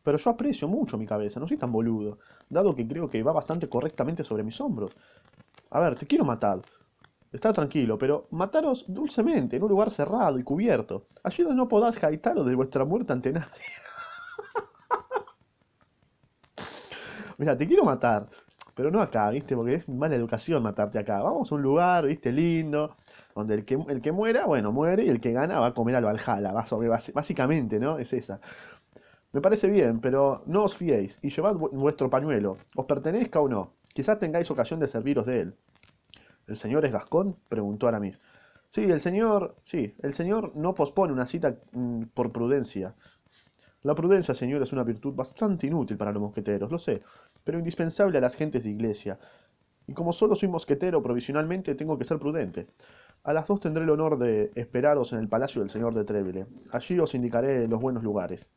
Pero 0.04 0.18
yo 0.18 0.30
aprecio 0.32 0.68
mucho 0.68 0.98
mi 0.98 1.06
cabeza, 1.06 1.40
no 1.40 1.48
soy 1.48 1.56
tan 1.56 1.72
boludo, 1.72 2.18
dado 2.50 2.76
que 2.76 2.86
creo 2.86 3.10
que 3.10 3.24
va 3.24 3.32
bastante 3.32 3.70
correctamente 3.70 4.26
sobre 4.26 4.44
mis 4.44 4.60
hombros. 4.60 4.98
A 5.70 5.80
ver, 5.80 5.98
te 5.98 6.06
quiero 6.06 6.26
matar. 6.26 6.60
Está 7.32 7.54
tranquilo, 7.54 7.98
pero 7.98 8.28
mataros 8.32 8.84
dulcemente, 8.90 9.56
en 9.56 9.64
un 9.64 9.70
lugar 9.70 9.90
cerrado 9.90 10.38
y 10.38 10.44
cubierto. 10.44 11.08
Allí 11.24 11.46
no 11.56 11.70
podás 11.70 11.98
jaitaros 11.98 12.46
de 12.46 12.54
vuestra 12.54 12.84
muerte 12.84 13.14
ante 13.14 13.32
nadie. 13.32 13.64
Mira, 17.38 17.58
te 17.58 17.66
quiero 17.66 17.86
matar, 17.86 18.28
pero 18.78 18.92
no 18.92 19.02
acá, 19.02 19.32
¿viste? 19.32 19.56
Porque 19.56 19.74
es 19.74 19.90
mala 19.90 20.16
educación 20.16 20.62
matarte 20.62 21.00
acá. 21.00 21.24
Vamos 21.24 21.52
a 21.52 21.56
un 21.56 21.64
lugar, 21.64 22.06
¿viste? 22.06 22.32
Lindo, 22.32 22.96
donde 23.36 23.56
el 23.56 23.66
que, 23.66 23.74
el 23.90 24.02
que 24.02 24.12
muera, 24.12 24.46
bueno, 24.46 24.72
muere 24.72 25.04
y 25.04 25.10
el 25.10 25.20
que 25.20 25.32
gana 25.32 25.60
va 25.60 25.68
a 25.68 25.74
comer 25.74 25.96
al 25.96 26.06
Valhalla. 26.06 26.54
Básicamente, 27.14 27.80
¿no? 27.80 27.98
Es 27.98 28.14
esa. 28.14 28.40
Me 29.34 29.42
parece 29.42 29.68
bien, 29.68 30.00
pero 30.00 30.44
no 30.46 30.64
os 30.64 30.78
fiéis 30.78 31.18
y 31.24 31.30
llevad 31.32 31.56
vuestro 31.56 32.10
pañuelo, 32.10 32.58
os 32.76 32.86
pertenezca 32.86 33.40
o 33.40 33.50
no. 33.50 33.74
Quizá 33.94 34.20
tengáis 34.20 34.52
ocasión 34.52 34.80
de 34.80 34.88
serviros 34.88 35.26
de 35.26 35.42
él. 35.42 35.56
¿El 36.46 36.56
señor 36.56 36.86
es 36.86 36.92
Gascón? 36.92 37.36
preguntó 37.50 37.88
Aramis. 37.88 38.20
Sí, 38.70 38.84
el 38.84 39.00
señor. 39.00 39.56
Sí, 39.64 39.96
el 40.04 40.14
señor 40.14 40.56
no 40.56 40.76
pospone 40.76 41.14
una 41.14 41.26
cita 41.26 41.56
mm, 41.72 42.04
por 42.14 42.32
prudencia. 42.32 42.94
La 43.84 43.96
prudencia, 43.96 44.34
señor, 44.34 44.62
es 44.62 44.74
una 44.74 44.84
virtud 44.84 45.16
bastante 45.16 45.66
inútil 45.68 45.98
para 45.98 46.12
los 46.12 46.22
mosqueteros, 46.22 46.72
lo 46.72 46.78
sé, 46.78 47.02
pero 47.48 47.58
indispensable 47.58 48.18
a 48.18 48.22
las 48.22 48.36
gentes 48.36 48.66
de 48.66 48.72
iglesia. 48.72 49.18
Y 49.88 49.94
como 49.94 50.12
solo 50.12 50.36
soy 50.36 50.50
mosquetero 50.50 51.02
provisionalmente, 51.02 51.76
tengo 51.76 51.98
que 51.98 52.04
ser 52.04 52.20
prudente. 52.20 52.68
A 53.24 53.32
las 53.32 53.48
dos 53.48 53.62
tendré 53.62 53.86
el 53.86 53.90
honor 53.90 54.20
de 54.20 54.52
esperaros 54.54 55.14
en 55.14 55.20
el 55.20 55.30
palacio 55.30 55.62
del 55.62 55.70
señor 55.70 55.96
de 55.96 56.04
Trébele. 56.04 56.46
Allí 56.72 57.00
os 57.00 57.16
indicaré 57.16 57.68
los 57.68 57.82
buenos 57.82 58.04
lugares 58.04 58.50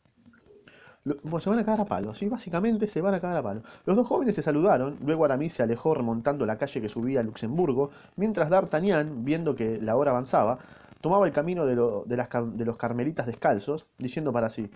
se 1.40 1.50
van 1.50 1.58
a 1.58 1.64
cagar 1.64 1.80
a 1.80 1.84
palo, 1.86 2.14
¿sí? 2.14 2.28
Básicamente 2.28 2.86
se 2.86 3.00
van 3.00 3.14
a 3.14 3.20
cagar 3.20 3.38
a 3.38 3.42
palo. 3.42 3.62
Los 3.86 3.96
dos 3.96 4.06
jóvenes 4.06 4.34
se 4.34 4.42
saludaron, 4.42 4.98
luego 5.02 5.24
Aramis 5.24 5.54
se 5.54 5.62
alejó 5.62 5.94
remontando 5.94 6.44
la 6.44 6.58
calle 6.58 6.80
que 6.80 6.88
subía 6.88 7.20
a 7.20 7.22
Luxemburgo, 7.22 7.90
mientras 8.16 8.50
D'Artagnan, 8.50 9.24
viendo 9.24 9.54
que 9.54 9.80
la 9.80 9.96
hora 9.96 10.10
avanzaba, 10.10 10.58
tomaba 11.00 11.26
el 11.26 11.32
camino 11.32 11.64
de, 11.64 11.74
de 11.74 12.64
los 12.64 12.76
carmelitas 12.76 13.26
descalzos, 13.26 13.86
diciendo 13.98 14.32
para 14.32 14.50
sí, 14.50 14.70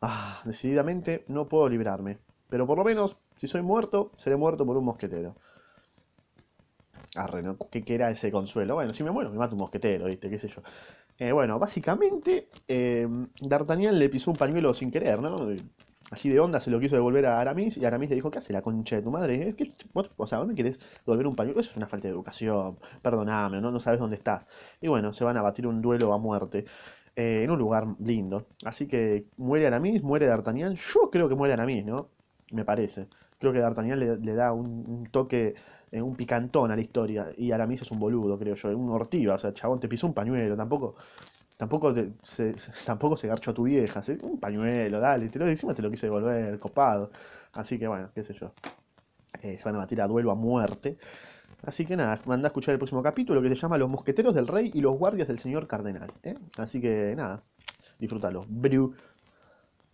ah, 0.00 0.40
decididamente 0.44 1.24
no 1.28 1.48
puedo 1.48 1.68
librarme, 1.68 2.18
pero 2.48 2.66
por 2.66 2.78
lo 2.78 2.84
menos, 2.84 3.16
si 3.42 3.48
soy 3.48 3.60
muerto, 3.60 4.12
seré 4.18 4.36
muerto 4.36 4.64
por 4.64 4.76
un 4.76 4.84
mosquetero. 4.84 5.34
Arre, 7.16 7.42
¿no? 7.42 7.56
¿Qué, 7.72 7.82
¿Qué, 7.82 7.96
era 7.96 8.08
ese 8.08 8.30
consuelo? 8.30 8.76
Bueno, 8.76 8.94
si 8.94 9.02
me 9.02 9.10
muero, 9.10 9.30
me 9.30 9.36
mato 9.36 9.56
un 9.56 9.62
mosquetero, 9.62 10.04
¿viste? 10.06 10.30
¿Qué 10.30 10.38
sé 10.38 10.46
yo? 10.46 10.62
Eh, 11.18 11.32
bueno, 11.32 11.58
básicamente, 11.58 12.50
eh, 12.68 13.08
D'Artagnan 13.40 13.98
le 13.98 14.08
pisó 14.08 14.30
un 14.30 14.36
pañuelo 14.36 14.72
sin 14.72 14.92
querer, 14.92 15.18
¿no? 15.20 15.48
Así 16.12 16.28
de 16.28 16.38
onda 16.38 16.60
se 16.60 16.70
lo 16.70 16.78
quiso 16.78 16.94
devolver 16.94 17.26
a 17.26 17.40
Aramis 17.40 17.76
y 17.78 17.84
Aramis 17.84 18.10
le 18.10 18.14
dijo, 18.14 18.30
¿qué 18.30 18.38
hace 18.38 18.52
la 18.52 18.62
concha 18.62 18.94
de 18.94 19.02
tu 19.02 19.10
madre? 19.10 19.56
¿Qué, 19.56 19.72
o 19.92 20.26
sea, 20.28 20.38
¿vos 20.38 20.46
me 20.46 20.54
querés 20.54 20.78
devolver 21.04 21.26
un 21.26 21.34
pañuelo? 21.34 21.58
Eso 21.58 21.70
es 21.70 21.76
una 21.76 21.88
falta 21.88 22.06
de 22.06 22.14
educación, 22.14 22.78
perdoname, 23.02 23.60
¿no? 23.60 23.72
no 23.72 23.80
sabes 23.80 23.98
dónde 23.98 24.14
estás. 24.18 24.46
Y 24.80 24.86
bueno, 24.86 25.12
se 25.12 25.24
van 25.24 25.36
a 25.36 25.42
batir 25.42 25.66
un 25.66 25.82
duelo 25.82 26.12
a 26.12 26.18
muerte. 26.18 26.64
Eh, 27.16 27.42
en 27.44 27.50
un 27.50 27.58
lugar 27.58 27.86
lindo. 27.98 28.46
Así 28.64 28.86
que 28.86 29.26
muere 29.36 29.66
Aramis, 29.66 30.02
muere 30.02 30.26
D'Artagnan. 30.26 30.76
Yo 30.76 31.10
creo 31.10 31.28
que 31.28 31.34
muere 31.34 31.54
Aramis, 31.54 31.84
¿no? 31.84 32.08
Me 32.52 32.64
parece. 32.64 33.08
Creo 33.42 33.52
que 33.52 33.58
D'Artagnan 33.58 33.98
le, 33.98 34.34
da 34.34 34.52
un, 34.52 35.08
toque, 35.10 35.56
eh, 35.90 36.00
un 36.00 36.14
picantón 36.14 36.70
a 36.70 36.76
la 36.76 36.80
historia. 36.80 37.30
Y 37.36 37.50
Aramis 37.50 37.82
es 37.82 37.90
un 37.90 37.98
boludo, 37.98 38.38
creo 38.38 38.54
yo. 38.54 38.68
Un 38.78 38.88
ortiva, 38.90 39.34
o 39.34 39.38
sea, 39.38 39.52
chabón, 39.52 39.80
te 39.80 39.88
pisó 39.88 40.06
un 40.06 40.14
pañuelo. 40.14 40.56
Tampoco 40.56 40.94
tampoco, 41.56 41.92
se, 42.22 42.54
tampoco 42.86 43.16
se 43.16 43.26
garchó 43.26 43.50
a 43.50 43.54
tu 43.54 43.64
vieja. 43.64 44.00
Un 44.22 44.38
pañuelo, 44.38 45.00
dale. 45.00 45.28
Te 45.28 45.40
lo 45.40 45.46
encima 45.48 45.74
te 45.74 45.82
lo 45.82 45.90
quise 45.90 46.06
devolver, 46.06 46.60
copado. 46.60 47.10
Así 47.52 47.80
que 47.80 47.88
bueno, 47.88 48.10
qué 48.14 48.22
sé 48.22 48.32
yo. 48.34 48.52
Eh, 49.42 49.58
se 49.58 49.64
van 49.64 49.74
a 49.74 49.78
batir 49.78 50.00
a 50.00 50.06
duelo 50.06 50.30
a 50.30 50.36
muerte. 50.36 50.98
Así 51.64 51.84
que 51.84 51.96
nada, 51.96 52.20
manda 52.26 52.46
a 52.46 52.50
escuchar 52.50 52.74
el 52.74 52.78
próximo 52.78 53.02
capítulo 53.02 53.42
que 53.42 53.48
se 53.48 53.56
llama 53.56 53.76
Los 53.76 53.90
Mosqueteros 53.90 54.34
del 54.34 54.46
Rey 54.46 54.70
y 54.72 54.80
los 54.80 54.96
Guardias 54.96 55.26
del 55.26 55.38
Señor 55.38 55.66
Cardenal. 55.66 56.12
¿eh? 56.22 56.36
Así 56.58 56.80
que 56.80 57.14
nada, 57.16 57.42
disfrútalo. 57.98 58.44
Bru. 58.48 58.94